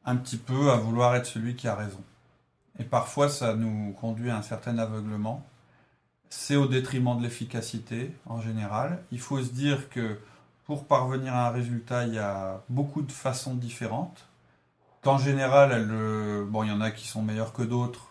un 0.05 0.15
petit 0.15 0.37
peu 0.37 0.71
à 0.71 0.75
vouloir 0.75 1.15
être 1.15 1.25
celui 1.25 1.55
qui 1.55 1.67
a 1.67 1.75
raison. 1.75 2.01
Et 2.79 2.83
parfois, 2.83 3.27
ça 3.27 3.55
nous 3.55 3.91
conduit 3.99 4.29
à 4.29 4.37
un 4.37 4.43
certain 4.43 4.77
aveuglement 4.77 5.43
c'est 6.29 6.55
au 6.55 6.67
détriment 6.67 7.17
de 7.17 7.23
l'efficacité 7.23 8.13
en 8.25 8.41
général. 8.41 9.03
Il 9.11 9.19
faut 9.19 9.41
se 9.41 9.49
dire 9.49 9.89
que 9.89 10.19
pour 10.65 10.85
parvenir 10.85 11.33
à 11.33 11.47
un 11.47 11.51
résultat, 11.51 12.05
il 12.05 12.13
y 12.13 12.19
a 12.19 12.61
beaucoup 12.69 13.01
de 13.01 13.11
façons 13.11 13.53
différentes. 13.53 14.27
Qu'en 15.01 15.17
général, 15.17 15.85
bon, 16.47 16.63
il 16.63 16.69
y 16.69 16.71
en 16.71 16.81
a 16.81 16.91
qui 16.91 17.07
sont 17.07 17.21
meilleures 17.21 17.53
que 17.53 17.63
d'autres, 17.63 18.06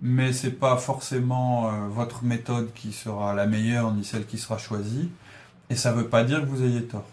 mais 0.00 0.32
c'est 0.32 0.50
pas 0.50 0.76
forcément 0.76 1.68
euh, 1.68 1.88
votre 1.88 2.24
méthode 2.24 2.72
qui 2.74 2.92
sera 2.92 3.34
la 3.34 3.46
meilleure 3.46 3.92
ni 3.92 4.04
celle 4.04 4.26
qui 4.26 4.38
sera 4.38 4.58
choisie. 4.58 5.10
Et 5.70 5.76
ça 5.76 5.92
ne 5.92 5.96
veut 5.96 6.08
pas 6.08 6.24
dire 6.24 6.40
que 6.40 6.46
vous 6.46 6.62
ayez 6.62 6.84
tort. 6.84 7.06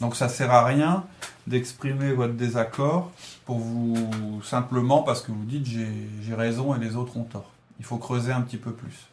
Donc 0.00 0.16
ça 0.16 0.28
sert 0.28 0.50
à 0.50 0.64
rien 0.64 1.04
d'exprimer 1.46 2.12
votre 2.12 2.34
désaccord 2.34 3.10
pour 3.44 3.58
vous 3.58 4.40
simplement 4.42 5.02
parce 5.02 5.20
que 5.20 5.32
vous 5.32 5.44
dites 5.44 5.66
j'ai 5.66 6.34
raison 6.34 6.74
et 6.74 6.78
les 6.78 6.96
autres 6.96 7.16
ont 7.16 7.24
tort. 7.24 7.50
Il 7.78 7.84
faut 7.84 7.98
creuser 7.98 8.32
un 8.32 8.40
petit 8.40 8.56
peu 8.56 8.72
plus. 8.72 9.08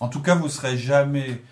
En 0.00 0.08
tout 0.08 0.20
cas, 0.20 0.34
vous 0.34 0.48
serez 0.48 0.78
jamais, 0.78 1.42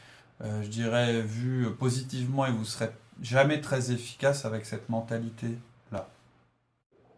euh, 0.42 0.62
je 0.62 0.68
dirais, 0.68 1.20
vu 1.20 1.66
positivement 1.78 2.46
et 2.46 2.52
vous 2.52 2.64
serez 2.64 2.90
jamais 3.22 3.60
très 3.60 3.90
efficace 3.90 4.44
avec 4.44 4.66
cette 4.66 4.88
mentalité-là. 4.88 6.08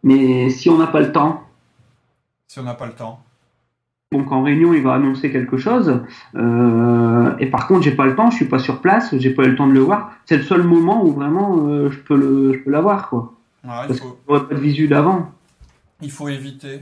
Mais 0.03 0.49
si 0.49 0.69
on 0.69 0.77
n'a 0.77 0.87
pas 0.87 1.01
le 1.01 1.11
temps? 1.11 1.43
Si 2.47 2.59
on 2.59 2.63
n'a 2.63 2.73
pas 2.73 2.87
le 2.87 2.93
temps 2.93 3.21
donc 4.11 4.31
en 4.31 4.41
réunion, 4.41 4.73
il 4.73 4.81
va 4.81 4.93
annoncer 4.93 5.31
quelque 5.31 5.57
chose, 5.57 6.01
euh, 6.35 7.35
et 7.39 7.45
par 7.47 7.67
contre, 7.67 7.83
j'ai 7.83 7.91
pas 7.91 8.05
le 8.05 8.15
temps, 8.15 8.31
je 8.31 8.37
suis 8.37 8.47
pas 8.47 8.59
sur 8.59 8.81
place, 8.81 9.15
j'ai 9.17 9.29
pas 9.31 9.43
eu 9.43 9.49
le 9.49 9.55
temps 9.55 9.67
de 9.67 9.73
le 9.73 9.81
voir. 9.81 10.13
C'est 10.25 10.37
le 10.37 10.43
seul 10.43 10.63
moment 10.63 11.05
où 11.05 11.13
vraiment 11.13 11.67
euh, 11.67 11.89
je 11.91 11.99
peux 11.99 12.15
le, 12.15 12.53
je 12.53 12.59
peux 12.59 12.71
l'avoir, 12.71 13.09
quoi. 13.09 13.33
Ah, 13.67 13.85
Parce 13.87 13.99
faut... 13.99 14.17
pas 14.27 14.39
de 14.39 14.59
visu 14.59 14.87
d'avant. 14.87 15.31
Il 16.01 16.11
faut 16.11 16.29
éviter, 16.29 16.81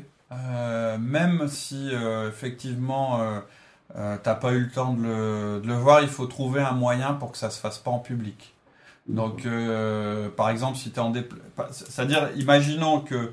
même 1.00 1.48
si 1.48 1.90
effectivement 2.30 3.20
euh, 3.96 4.18
t'as 4.22 4.36
pas 4.36 4.54
eu 4.54 4.60
le 4.60 4.70
temps 4.70 4.94
de 4.94 5.66
le, 5.66 5.74
voir, 5.74 6.02
il 6.02 6.10
faut 6.10 6.26
trouver 6.26 6.62
un 6.62 6.74
moyen 6.74 7.14
pour 7.14 7.32
que 7.32 7.38
ça 7.38 7.50
se 7.50 7.60
fasse 7.60 7.78
pas 7.78 7.92
en 7.92 8.00
public. 8.00 8.54
Donc, 9.08 9.46
euh, 9.46 10.30
par 10.30 10.50
exemple, 10.50 10.78
si 10.78 10.92
tu 10.92 10.98
es 10.98 11.00
en 11.00 11.12
déplacement, 11.12 11.72
c'est-à-dire, 11.72 12.30
imaginons 12.36 13.00
que 13.00 13.32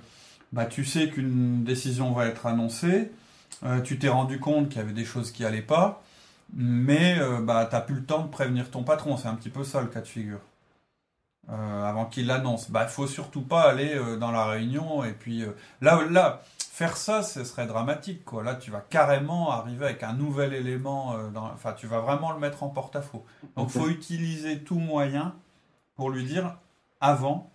bah, 0.52 0.66
tu 0.66 0.84
sais 0.84 1.08
qu'une 1.08 1.64
décision 1.64 2.12
va 2.12 2.26
être 2.26 2.46
annoncée, 2.46 3.10
euh, 3.62 3.80
tu 3.80 3.98
t'es 3.98 4.08
rendu 4.08 4.40
compte 4.40 4.68
qu'il 4.68 4.78
y 4.78 4.80
avait 4.80 4.92
des 4.92 5.04
choses 5.04 5.30
qui 5.30 5.44
allaient 5.44 5.62
pas, 5.62 6.02
mais 6.54 7.18
bah, 7.42 7.66
tu 7.68 7.74
n'as 7.74 7.80
plus 7.80 7.96
le 7.96 8.04
temps 8.04 8.22
de 8.22 8.28
prévenir 8.28 8.70
ton 8.70 8.84
patron. 8.84 9.16
C'est 9.16 9.28
un 9.28 9.34
petit 9.34 9.50
peu 9.50 9.64
ça 9.64 9.80
le 9.80 9.88
cas 9.88 10.00
de 10.00 10.06
figure. 10.06 10.40
avant 11.48 12.06
qu'il 12.06 12.26
l'annonce. 12.26 12.70
Bah, 12.70 12.86
faut 12.86 13.06
surtout 13.06 13.42
pas 13.42 13.62
aller 13.62 13.98
dans 14.18 14.30
la 14.30 14.46
réunion 14.46 15.04
et 15.04 15.12
puis 15.12 15.44
là, 15.80 16.02
là, 16.10 16.42
faire 16.74 16.96
ça, 16.96 17.22
ce 17.22 17.44
serait 17.44 17.68
dramatique. 17.68 18.24
Quoi. 18.24 18.42
Là, 18.42 18.56
tu 18.56 18.72
vas 18.72 18.80
carrément 18.80 19.52
arriver 19.52 19.84
avec 19.84 20.02
un 20.02 20.12
nouvel 20.12 20.52
élément. 20.54 21.14
Euh. 21.14 21.30
Enfin, 21.54 21.72
tu 21.72 21.86
vas 21.86 22.00
vraiment 22.00 22.32
le 22.32 22.40
mettre 22.40 22.64
en 22.64 22.68
porte-à-faux. 22.68 23.24
Donc, 23.56 23.70
il 23.72 23.80
faut 23.80 23.88
utiliser 23.88 24.58
tout 24.58 24.80
moyen 24.80 25.36
pour 25.94 26.10
lui 26.10 26.24
dire 26.24 26.56
avant 27.00 27.52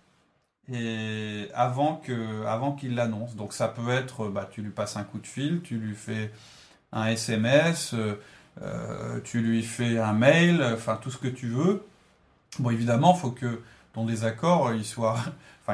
et 0.72 1.48
avant 1.54 1.96
que 1.96 2.44
avant 2.46 2.72
qu'il 2.72 2.94
l'annonce. 2.94 3.36
Donc, 3.36 3.52
ça 3.52 3.68
peut 3.68 3.90
être, 3.90 4.28
bah, 4.28 4.48
tu 4.50 4.62
lui 4.62 4.70
passes 4.70 4.96
un 4.96 5.04
coup 5.04 5.18
de 5.18 5.26
fil, 5.26 5.60
tu 5.62 5.76
lui 5.78 5.94
fais 5.94 6.30
un 6.92 7.06
SMS, 7.06 7.94
euh, 7.94 8.20
euh, 8.62 9.20
tu 9.24 9.40
lui 9.40 9.62
fais 9.62 9.98
un 9.98 10.12
mail, 10.12 10.62
enfin 10.74 10.98
tout 11.00 11.10
ce 11.10 11.18
que 11.18 11.28
tu 11.28 11.48
veux. 11.48 11.84
Bon, 12.58 12.70
évidemment, 12.70 13.14
faut 13.14 13.30
que 13.30 13.62
ton 13.92 14.04
désaccord 14.04 14.72
il 14.74 14.84
soit 14.84 15.18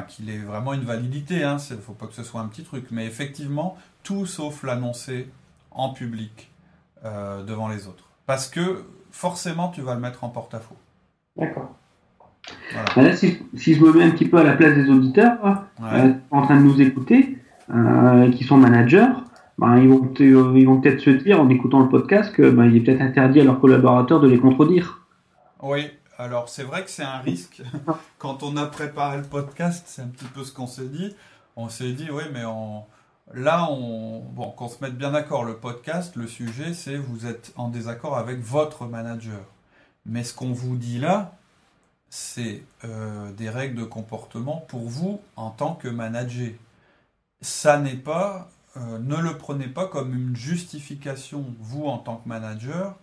qu'il 0.08 0.30
ait 0.30 0.38
vraiment 0.38 0.72
une 0.74 0.84
validité. 0.84 1.36
Il 1.36 1.44
hein, 1.44 1.56
ne 1.70 1.76
faut 1.76 1.92
pas 1.92 2.06
que 2.06 2.14
ce 2.14 2.22
soit 2.22 2.40
un 2.40 2.48
petit 2.48 2.64
truc. 2.64 2.88
Mais 2.90 3.06
effectivement, 3.06 3.78
tout 4.02 4.26
sauf 4.26 4.62
l'annoncer 4.62 5.30
en 5.70 5.90
public 5.90 6.50
euh, 7.04 7.42
devant 7.42 7.68
les 7.68 7.86
autres. 7.86 8.04
Parce 8.26 8.48
que 8.48 8.84
forcément, 9.10 9.68
tu 9.68 9.82
vas 9.82 9.94
le 9.94 10.00
mettre 10.00 10.24
en 10.24 10.28
porte-à-faux. 10.28 10.76
D'accord. 11.36 11.74
Bah 12.94 13.14
si, 13.14 13.38
je 13.56 13.80
me 13.80 13.92
mets 13.92 14.04
un 14.04 14.10
petit 14.10 14.26
peu 14.26 14.38
à 14.38 14.44
la 14.44 14.54
place 14.54 14.74
des 14.74 14.88
auditeurs 14.88 15.64
euh, 15.82 16.12
en 16.30 16.42
train 16.42 16.56
de 16.56 16.62
nous 16.62 16.80
écouter, 16.80 17.38
euh, 17.74 18.30
qui 18.30 18.44
sont 18.44 18.56
managers, 18.56 19.08
bah, 19.58 19.78
ils 19.78 19.88
vont, 19.88 20.12
ils 20.18 20.66
vont 20.66 20.80
peut-être 20.80 21.00
se 21.00 21.10
dire 21.10 21.40
en 21.40 21.48
écoutant 21.48 21.80
le 21.80 21.88
podcast 21.88 22.34
qu'il 22.34 22.50
bah, 22.50 22.66
est 22.66 22.80
peut-être 22.80 23.00
interdit 23.00 23.40
à 23.40 23.44
leurs 23.44 23.60
collaborateurs 23.60 24.20
de 24.20 24.28
les 24.28 24.38
contredire. 24.38 25.06
Oui, 25.62 25.90
alors 26.18 26.48
c'est 26.48 26.62
vrai 26.62 26.84
que 26.84 26.90
c'est 26.90 27.02
un 27.02 27.18
risque. 27.18 27.62
Quand 28.18 28.42
on 28.42 28.56
a 28.56 28.66
préparé 28.66 29.18
le 29.18 29.24
podcast, 29.24 29.84
c'est 29.86 30.02
un 30.02 30.08
petit 30.08 30.26
peu 30.26 30.44
ce 30.44 30.52
qu'on 30.52 30.66
s'est 30.66 30.88
dit. 30.88 31.14
On 31.56 31.68
s'est 31.68 31.92
dit, 31.92 32.08
oui, 32.12 32.24
mais 32.32 32.42
là, 33.34 33.66
on... 33.70 34.20
bon, 34.20 34.50
qu'on 34.50 34.68
se 34.68 34.82
mette 34.84 34.96
bien 34.96 35.10
d'accord, 35.10 35.44
le 35.44 35.54
podcast, 35.54 36.14
le 36.16 36.26
sujet, 36.26 36.74
c'est 36.74 36.96
vous 36.96 37.26
êtes 37.26 37.52
en 37.56 37.68
désaccord 37.68 38.16
avec 38.16 38.40
votre 38.40 38.84
manager. 38.86 39.40
Mais 40.04 40.22
ce 40.22 40.34
qu'on 40.34 40.52
vous 40.52 40.76
dit 40.76 40.98
là, 40.98 41.35
c'est 42.16 42.62
euh, 42.84 43.30
des 43.32 43.50
règles 43.50 43.78
de 43.78 43.84
comportement 43.84 44.64
pour 44.68 44.88
vous 44.88 45.20
en 45.36 45.50
tant 45.50 45.74
que 45.74 45.86
manager. 45.86 46.52
Ça 47.42 47.78
n'est 47.78 47.94
pas, 47.94 48.48
euh, 48.78 48.98
ne 48.98 49.16
le 49.16 49.36
prenez 49.36 49.68
pas 49.68 49.86
comme 49.86 50.14
une 50.14 50.34
justification, 50.34 51.44
vous 51.60 51.84
en 51.84 51.98
tant 51.98 52.16
que 52.16 52.26
manager, 52.26 52.96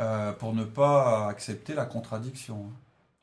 euh, 0.00 0.32
pour 0.32 0.52
ne 0.52 0.64
pas 0.64 1.28
accepter 1.28 1.72
la 1.72 1.86
contradiction. 1.86 2.66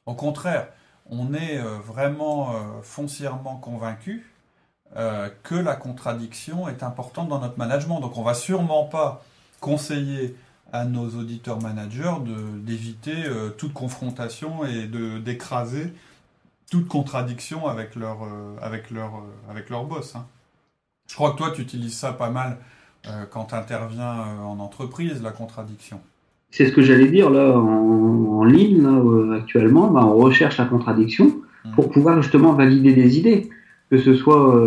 Au 0.08 0.16
contraire, 0.16 0.68
on 1.12 1.36
est 1.36 1.60
vraiment 1.60 2.82
foncièrement 2.82 3.58
convaincu 3.58 4.32
que 4.96 5.56
la 5.56 5.76
contradiction 5.76 6.68
est 6.68 6.82
importante 6.82 7.30
dans 7.30 7.40
notre 7.40 7.60
management. 7.60 8.00
Donc 8.00 8.18
on 8.18 8.24
va 8.24 8.34
sûrement 8.34 8.86
pas 8.86 9.24
conseiller 9.60 10.36
à 10.72 10.86
nos 10.86 11.08
auditeurs 11.08 11.62
managers 11.62 12.16
d'éviter 12.66 13.14
euh, 13.26 13.50
toute 13.50 13.74
confrontation 13.74 14.66
et 14.66 14.88
d'écraser 15.24 15.94
toute 16.72 16.88
contradiction 16.88 17.68
avec 17.68 17.96
leur, 17.96 18.24
euh, 18.24 18.56
avec 18.62 18.92
leur, 18.92 19.16
euh, 19.16 19.52
avec 19.52 19.70
leur 19.70 19.86
boss. 19.86 20.16
Hein. 20.16 20.26
Je 21.08 21.16
crois 21.16 21.32
que 21.32 21.38
toi, 21.38 21.52
tu 21.52 21.62
utilises 21.62 21.96
ça 21.96 22.14
pas 22.14 22.30
mal 22.30 22.58
quand 23.30 23.46
tu 23.46 23.54
interviens 23.54 24.26
en 24.44 24.60
entreprise, 24.60 25.22
la 25.22 25.30
contradiction. 25.30 26.02
C'est 26.50 26.66
ce 26.66 26.72
que 26.72 26.82
j'allais 26.82 27.08
dire 27.08 27.30
là 27.30 27.56
en, 27.56 28.44
ligne 28.44 28.82
là, 28.82 29.36
actuellement. 29.38 29.92
Bah, 29.92 30.04
on 30.04 30.16
recherche 30.16 30.58
la 30.58 30.66
contradiction 30.66 31.28
mmh. 31.28 31.76
pour 31.76 31.92
pouvoir 31.92 32.20
justement 32.20 32.54
valider 32.54 32.94
des 32.94 33.20
idées, 33.20 33.52
que 33.92 34.00
ce 34.00 34.16
soit 34.16 34.60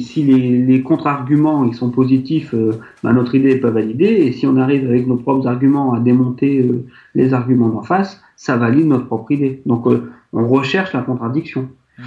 si, 0.00 0.22
les, 0.24 0.82
contre-arguments 0.82 1.64
ils 1.64 1.74
sont 1.74 1.90
positifs, 1.90 2.54
euh, 2.54 2.80
bah, 3.02 3.12
notre 3.12 3.34
idée 3.34 3.54
n'est 3.54 3.60
pas 3.60 3.70
validée. 3.70 4.04
Et 4.04 4.32
si 4.32 4.46
on 4.46 4.56
arrive 4.56 4.88
avec 4.88 5.06
nos 5.06 5.16
propres 5.16 5.46
arguments 5.46 5.92
à 5.92 6.00
démonter 6.00 6.60
euh, 6.60 6.86
les 7.14 7.32
arguments 7.34 7.68
d'en 7.68 7.82
face, 7.82 8.20
ça 8.36 8.56
valide 8.56 8.86
notre 8.86 9.06
propre 9.06 9.32
idée. 9.32 9.62
Donc 9.66 9.86
euh, 9.86 10.12
on 10.32 10.46
recherche 10.46 10.92
la 10.92 11.02
contradiction. 11.02 11.68
Hmm. 11.98 12.02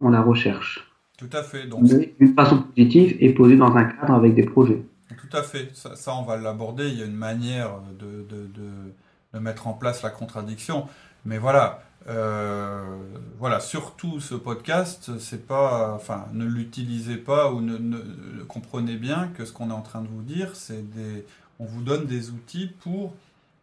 On 0.00 0.10
la 0.10 0.22
recherche. 0.22 0.90
Tout 1.18 1.30
à 1.32 1.42
fait. 1.42 1.66
Donc... 1.66 1.84
D'une 1.84 2.34
façon 2.34 2.62
positive 2.62 3.16
et 3.20 3.32
posée 3.32 3.56
dans 3.56 3.74
un 3.74 3.84
cadre 3.84 4.14
avec 4.14 4.34
des 4.34 4.44
projets. 4.44 4.82
Tout 5.08 5.36
à 5.36 5.42
fait. 5.42 5.70
Ça, 5.74 6.14
on 6.16 6.22
va 6.22 6.36
l'aborder. 6.36 6.88
Il 6.88 6.98
y 6.98 7.02
a 7.02 7.06
une 7.06 7.14
manière 7.14 7.70
de, 7.98 8.26
de 8.28 9.38
mettre 9.38 9.66
en 9.66 9.72
place 9.72 10.02
la 10.02 10.10
contradiction. 10.10 10.86
Mais 11.24 11.38
voilà, 11.38 11.82
voilà, 12.06 13.60
surtout 13.60 14.20
ce 14.20 14.34
podcast, 14.34 15.18
c'est 15.18 15.46
pas, 15.46 15.92
enfin, 15.94 16.26
ne 16.32 16.44
l'utilisez 16.44 17.16
pas 17.16 17.52
ou 17.52 17.60
ne, 17.60 18.42
comprenez 18.44 18.96
bien 18.96 19.28
que 19.36 19.44
ce 19.44 19.52
qu'on 19.52 19.70
est 19.70 19.74
en 19.74 19.82
train 19.82 20.02
de 20.02 20.08
vous 20.08 20.22
dire, 20.22 20.54
c'est 20.54 20.88
des, 20.94 21.24
on 21.58 21.64
vous 21.64 21.82
donne 21.82 22.06
des 22.06 22.30
outils 22.30 22.70
pour 22.80 23.14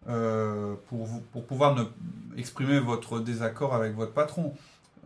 euh, 0.09 0.73
pour, 0.87 1.07
pouvoir 1.45 1.75
exprimer 2.35 2.79
votre 2.79 3.19
désaccord 3.19 3.75
avec 3.75 3.95
votre 3.95 4.13
patron. 4.13 4.53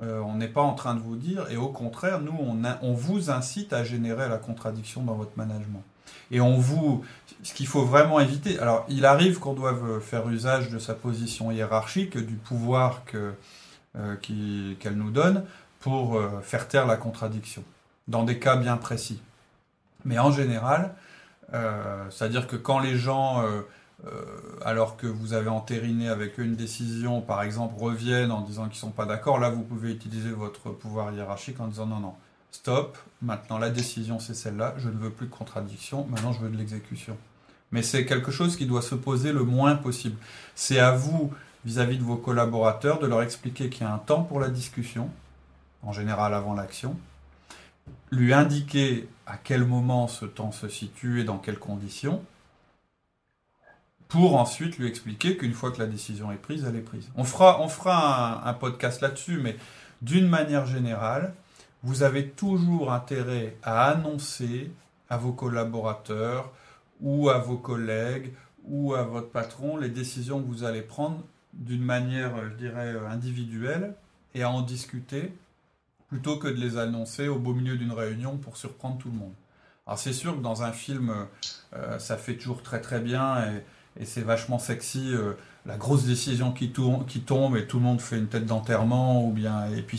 Euh, 0.01 0.19
on 0.21 0.35
n'est 0.35 0.47
pas 0.47 0.61
en 0.61 0.73
train 0.73 0.95
de 0.95 1.01
vous 1.01 1.17
dire, 1.17 1.49
et 1.51 1.57
au 1.57 1.67
contraire, 1.67 2.21
nous, 2.21 2.35
on, 2.37 2.61
on 2.81 2.93
vous 2.93 3.29
incite 3.29 3.73
à 3.73 3.83
générer 3.83 4.29
la 4.29 4.37
contradiction 4.37 5.03
dans 5.03 5.15
votre 5.15 5.37
management. 5.37 5.83
Et 6.31 6.41
on 6.41 6.57
vous, 6.57 7.03
ce 7.43 7.53
qu'il 7.53 7.67
faut 7.67 7.85
vraiment 7.85 8.19
éviter. 8.19 8.59
Alors, 8.59 8.85
il 8.89 9.05
arrive 9.05 9.39
qu'on 9.39 9.53
doive 9.53 10.00
faire 10.00 10.27
usage 10.29 10.69
de 10.69 10.79
sa 10.79 10.93
position 10.93 11.51
hiérarchique, 11.51 12.17
du 12.17 12.35
pouvoir 12.35 13.03
euh, 13.97 14.17
qu'elle 14.17 14.95
nous 14.95 15.09
donne 15.09 15.45
pour 15.79 16.17
euh, 16.17 16.41
faire 16.41 16.67
taire 16.67 16.85
la 16.85 16.97
contradiction, 16.97 17.63
dans 18.09 18.24
des 18.24 18.39
cas 18.39 18.57
bien 18.57 18.75
précis. 18.75 19.21
Mais 20.03 20.19
en 20.19 20.31
général, 20.31 20.95
euh, 21.53 22.03
c'est-à-dire 22.09 22.47
que 22.47 22.57
quand 22.57 22.79
les 22.79 22.97
gens, 22.97 23.41
alors 24.65 24.97
que 24.97 25.07
vous 25.07 25.33
avez 25.33 25.47
entériné 25.47 26.09
avec 26.09 26.39
eux 26.39 26.43
une 26.43 26.57
décision, 26.57 27.21
par 27.21 27.41
exemple, 27.41 27.75
reviennent 27.79 28.31
en 28.31 28.41
disant 28.41 28.63
qu'ils 28.63 28.74
ne 28.74 28.79
sont 28.79 28.91
pas 28.91 29.05
d'accord, 29.05 29.39
là, 29.39 29.50
vous 29.50 29.63
pouvez 29.63 29.91
utiliser 29.91 30.31
votre 30.31 30.71
pouvoir 30.71 31.13
hiérarchique 31.13 31.59
en 31.62 31.67
disant 31.67 31.85
non, 31.85 32.00
non, 32.00 32.15
stop, 32.55 32.97
maintenant 33.21 33.57
la 33.57 33.69
décision 33.69 34.20
c'est 34.20 34.33
celle-là, 34.33 34.74
je 34.77 34.89
ne 34.89 34.98
veux 34.98 35.09
plus 35.09 35.27
de 35.27 35.31
contradiction, 35.31 36.05
maintenant 36.09 36.33
je 36.33 36.39
veux 36.39 36.50
de 36.50 36.57
l'exécution. 36.57 37.18
Mais 37.72 37.81
c'est 37.81 38.05
quelque 38.05 38.31
chose 38.31 38.55
qui 38.55 38.65
doit 38.65 38.81
se 38.81 38.96
poser 38.96 39.33
le 39.33 39.44
moins 39.44 39.75
possible. 39.75 40.18
C'est 40.55 40.79
à 40.79 40.91
vous, 40.91 41.33
vis-à-vis 41.65 41.98
de 41.98 42.03
vos 42.03 42.15
collaborateurs, 42.15 43.00
de 43.00 43.07
leur 43.07 43.22
expliquer 43.22 43.70
qu'il 43.70 43.81
y 43.81 43.89
a 43.89 43.94
un 43.94 43.98
temps 43.98 44.24
pour 44.24 44.39
la 44.39 44.50
discussion, 44.50 45.09
en 45.83 45.91
général 45.91 46.33
avant 46.33 46.53
l'action, 46.53 46.98
lui 48.11 48.33
indiquer 48.33 49.07
à 49.27 49.37
quel 49.37 49.65
moment 49.65 50.07
ce 50.07 50.25
temps 50.25 50.51
se 50.51 50.70
situe 50.70 51.22
et 51.22 51.24
dans 51.24 51.37
quelles 51.37 51.59
conditions, 51.59 52.24
pour 54.07 54.37
ensuite 54.37 54.77
lui 54.77 54.87
expliquer 54.87 55.35
qu'une 55.35 55.53
fois 55.53 55.72
que 55.72 55.79
la 55.79 55.87
décision 55.87 56.31
est 56.31 56.37
prise, 56.37 56.65
elle 56.68 56.75
est 56.75 56.79
prise. 56.81 57.09
On 57.18 57.25
fera, 57.25 57.61
on 57.61 57.68
fera 57.68 58.48
un 58.48 58.53
podcast 58.53 59.01
là-dessus, 59.01 59.39
mais 59.39 59.57
d'une 60.01 60.27
manière 60.27 60.65
générale, 60.65 61.33
vous 61.85 62.01
avez 62.01 62.29
toujours 62.29 62.91
intérêt 62.91 63.55
à 63.61 63.85
annoncer 63.85 64.71
à 65.07 65.17
vos 65.17 65.33
collaborateurs 65.33 66.51
ou 67.00 67.29
à 67.29 67.37
vos 67.37 67.57
collègues 67.57 68.33
ou 68.65 68.95
à 68.95 69.03
votre 69.03 69.29
patron 69.29 69.77
les 69.77 69.89
décisions 69.89 70.41
que 70.41 70.48
vous 70.48 70.63
allez 70.63 70.81
prendre 70.81 71.21
d'une 71.53 71.83
manière, 71.83 72.31
je 72.50 72.55
dirais, 72.55 72.95
individuelle 73.07 73.93
et 74.33 74.41
à 74.41 74.50
en 74.50 74.63
discuter 74.63 75.31
plutôt 76.07 76.37
que 76.37 76.48
de 76.48 76.59
les 76.59 76.77
annoncer 76.79 77.27
au 77.27 77.37
beau 77.37 77.53
milieu 77.53 77.77
d'une 77.77 77.91
réunion 77.91 78.37
pour 78.37 78.57
surprendre 78.57 78.98
tout 78.98 79.09
le 79.09 79.17
monde. 79.17 79.33
Alors 79.85 80.00
c'est 80.00 80.13
sûr 80.13 80.35
que 80.35 80.41
dans 80.41 80.63
un 80.63 80.71
film, 80.71 81.13
euh, 81.75 82.00
ça 82.00 82.17
fait 82.17 82.35
toujours 82.35 82.63
très 82.63 82.81
très 82.81 83.00
bien 83.00 83.45
et, 83.45 83.63
c'est 84.03 84.24
vachement 84.24 84.59
sexy, 84.59 85.13
euh, 85.13 85.33
la 85.65 85.77
grosse 85.77 86.03
décision 86.03 86.51
qui, 86.51 86.74
qui 87.07 87.21
tombe 87.21 87.55
et 87.55 87.65
tout 87.65 87.77
le 87.77 87.83
monde 87.83 88.01
fait 88.01 88.17
une 88.17 88.27
tête 88.27 88.45
d'enterrement 88.45 89.25
ou 89.25 89.31
bien 89.31 89.67
et 89.67 89.81
puis 89.83 89.98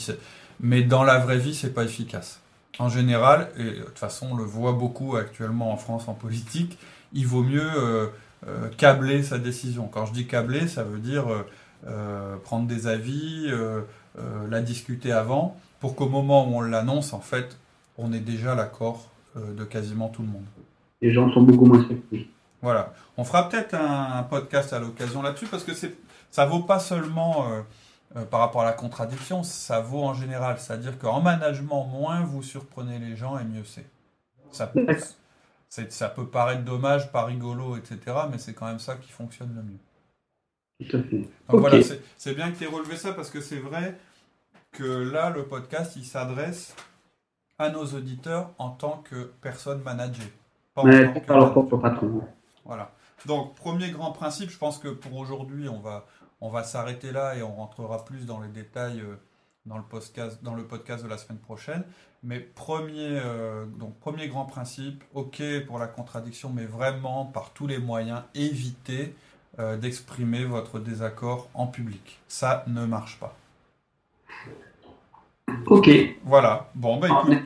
mais 0.60 0.82
dans 0.82 1.04
la 1.04 1.18
vraie 1.18 1.38
vie, 1.38 1.54
c'est 1.54 1.74
pas 1.74 1.84
efficace. 1.84 2.40
En 2.78 2.88
général, 2.88 3.48
et 3.58 3.64
de 3.64 3.82
toute 3.84 3.98
façon, 3.98 4.28
on 4.32 4.36
le 4.36 4.44
voit 4.44 4.72
beaucoup 4.72 5.16
actuellement 5.16 5.72
en 5.72 5.76
France 5.76 6.08
en 6.08 6.14
politique, 6.14 6.78
il 7.12 7.26
vaut 7.26 7.42
mieux 7.42 7.62
euh, 7.62 8.06
euh, 8.46 8.68
câbler 8.76 9.22
sa 9.22 9.38
décision. 9.38 9.88
Quand 9.88 10.06
je 10.06 10.12
dis 10.12 10.26
câbler, 10.26 10.68
ça 10.68 10.84
veut 10.84 10.98
dire 10.98 11.24
euh, 11.86 12.36
prendre 12.36 12.66
des 12.66 12.86
avis, 12.86 13.50
la 14.50 14.60
discuter 14.62 15.12
avant, 15.12 15.56
pour 15.80 15.94
qu'au 15.94 16.08
moment 16.08 16.48
où 16.48 16.56
on 16.56 16.60
l'annonce, 16.60 17.12
en 17.12 17.20
fait, 17.20 17.58
on 17.98 18.12
ait 18.12 18.20
déjà 18.20 18.54
l'accord 18.54 19.10
de 19.36 19.64
quasiment 19.64 20.08
tout 20.08 20.22
le 20.22 20.28
monde. 20.28 20.44
Les 21.02 21.12
gens 21.12 21.30
sont 21.32 21.42
beaucoup 21.42 21.66
moins 21.66 21.86
surpris. 21.86 22.28
Voilà. 22.62 22.94
On 23.18 23.24
fera 23.24 23.48
peut-être 23.48 23.74
un, 23.74 24.18
un, 24.18 24.22
podcast 24.22 24.72
à 24.72 24.78
l'occasion 24.78 25.22
là-dessus, 25.22 25.46
parce 25.46 25.64
que 25.64 25.72
ça 26.30 26.46
vaut 26.46 26.62
pas 26.62 26.78
seulement 26.78 27.46
euh, 28.14 28.24
par 28.24 28.40
rapport 28.40 28.62
à 28.62 28.64
la 28.64 28.72
contradiction, 28.72 29.42
ça 29.42 29.80
vaut 29.80 30.04
en 30.04 30.14
général. 30.14 30.58
C'est-à-dire 30.58 30.98
qu'en 30.98 31.20
management, 31.20 31.84
moins 31.86 32.20
vous 32.22 32.42
surprenez 32.42 32.98
les 32.98 33.16
gens 33.16 33.38
et 33.38 33.44
mieux 33.44 33.64
c'est. 33.64 33.86
Ça, 34.52 34.72
ça 35.90 36.08
peut 36.08 36.26
paraître 36.26 36.62
dommage, 36.62 37.10
pas 37.10 37.24
rigolo, 37.24 37.76
etc. 37.76 37.98
Mais 38.30 38.38
c'est 38.38 38.54
quand 38.54 38.66
même 38.66 38.78
ça 38.78 38.96
qui 38.96 39.10
fonctionne 39.10 39.54
le 39.54 39.62
mieux. 39.62 40.88
Tout 40.88 40.96
à 40.96 41.02
fait. 41.02 41.28
Donc 41.48 41.60
voilà, 41.60 41.78
c'est 42.16 42.34
bien 42.34 42.52
que 42.52 42.58
tu 42.58 42.64
aies 42.64 42.68
relevé 42.68 42.96
ça 42.96 43.12
parce 43.12 43.30
que 43.30 43.40
c'est 43.40 43.58
vrai 43.58 43.98
que 44.72 44.84
là, 44.84 45.30
le 45.30 45.44
podcast, 45.44 45.96
il 45.96 46.04
s'adresse 46.04 46.74
à 47.58 47.70
nos 47.70 47.84
auditeurs 47.84 48.50
en 48.58 48.70
tant 48.70 49.02
que 49.08 49.32
personne 49.40 49.82
managée. 49.82 50.32
Pas 50.74 50.82
en 50.82 50.84
tant 50.84 51.20
que 51.20 51.32
leur 51.32 51.50
propre 51.52 51.76
patron. 51.78 52.22
Voilà. 52.64 52.92
Donc, 53.24 53.54
premier 53.54 53.90
grand 53.90 54.12
principe, 54.12 54.50
je 54.50 54.58
pense 54.58 54.78
que 54.78 54.88
pour 54.88 55.16
aujourd'hui, 55.16 55.68
on 55.68 55.80
va, 55.80 56.06
on 56.40 56.50
va 56.50 56.64
s'arrêter 56.64 57.12
là 57.12 57.36
et 57.36 57.42
on 57.42 57.54
rentrera 57.54 58.04
plus 58.04 58.26
dans 58.26 58.40
les 58.40 58.48
détails 58.48 59.00
euh, 59.00 59.16
dans 59.64 59.78
le, 59.78 59.82
podcast, 59.82 60.42
dans 60.42 60.54
le 60.54 60.64
podcast 60.64 61.02
de 61.02 61.08
la 61.08 61.18
semaine 61.18 61.38
prochaine. 61.38 61.82
Mais 62.22 62.40
premier, 62.40 63.20
euh, 63.24 63.66
donc 63.66 63.98
premier 63.98 64.28
grand 64.28 64.44
principe, 64.44 65.02
ok 65.14 65.42
pour 65.66 65.78
la 65.78 65.86
contradiction, 65.86 66.50
mais 66.50 66.64
vraiment 66.64 67.24
par 67.24 67.50
tous 67.50 67.66
les 67.66 67.78
moyens, 67.78 68.22
évitez 68.34 69.14
euh, 69.58 69.76
d'exprimer 69.76 70.44
votre 70.44 70.78
désaccord 70.78 71.48
en 71.54 71.66
public. 71.66 72.20
Ça 72.28 72.64
ne 72.66 72.84
marche 72.84 73.18
pas. 73.18 73.36
Ok. 75.66 75.88
Voilà. 76.24 76.70
Bon, 76.74 76.98
ben 76.98 77.08
écoute. 77.08 77.38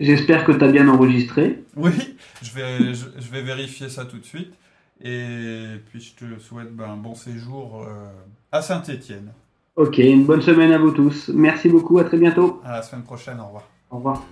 J'espère 0.00 0.44
que 0.44 0.52
tu 0.52 0.64
as 0.64 0.70
bien 0.70 0.88
enregistré. 0.88 1.64
Oui, 1.74 2.16
je 2.40 2.52
vais, 2.52 2.94
je, 2.94 3.30
vais 3.30 3.42
vérifier 3.42 3.88
ça 3.88 4.04
tout 4.04 4.18
de 4.18 4.24
suite. 4.24 4.54
Et 5.00 5.80
puis 5.90 6.00
je 6.00 6.14
te 6.14 6.38
souhaite 6.38 6.74
ben, 6.74 6.90
un 6.90 6.96
bon 6.96 7.16
séjour 7.16 7.84
à 8.52 8.62
Saint-Étienne. 8.62 9.32
Ok, 9.76 9.98
une 9.98 10.24
bonne 10.24 10.42
semaine 10.42 10.72
à 10.72 10.78
vous 10.78 10.90
tous. 10.90 11.30
Merci 11.32 11.68
beaucoup, 11.68 11.98
à 11.98 12.04
très 12.04 12.18
bientôt. 12.18 12.60
À 12.64 12.72
la 12.72 12.82
semaine 12.82 13.04
prochaine, 13.04 13.38
au 13.40 13.46
revoir. 13.46 13.64
Au 13.90 13.96
revoir. 13.96 14.22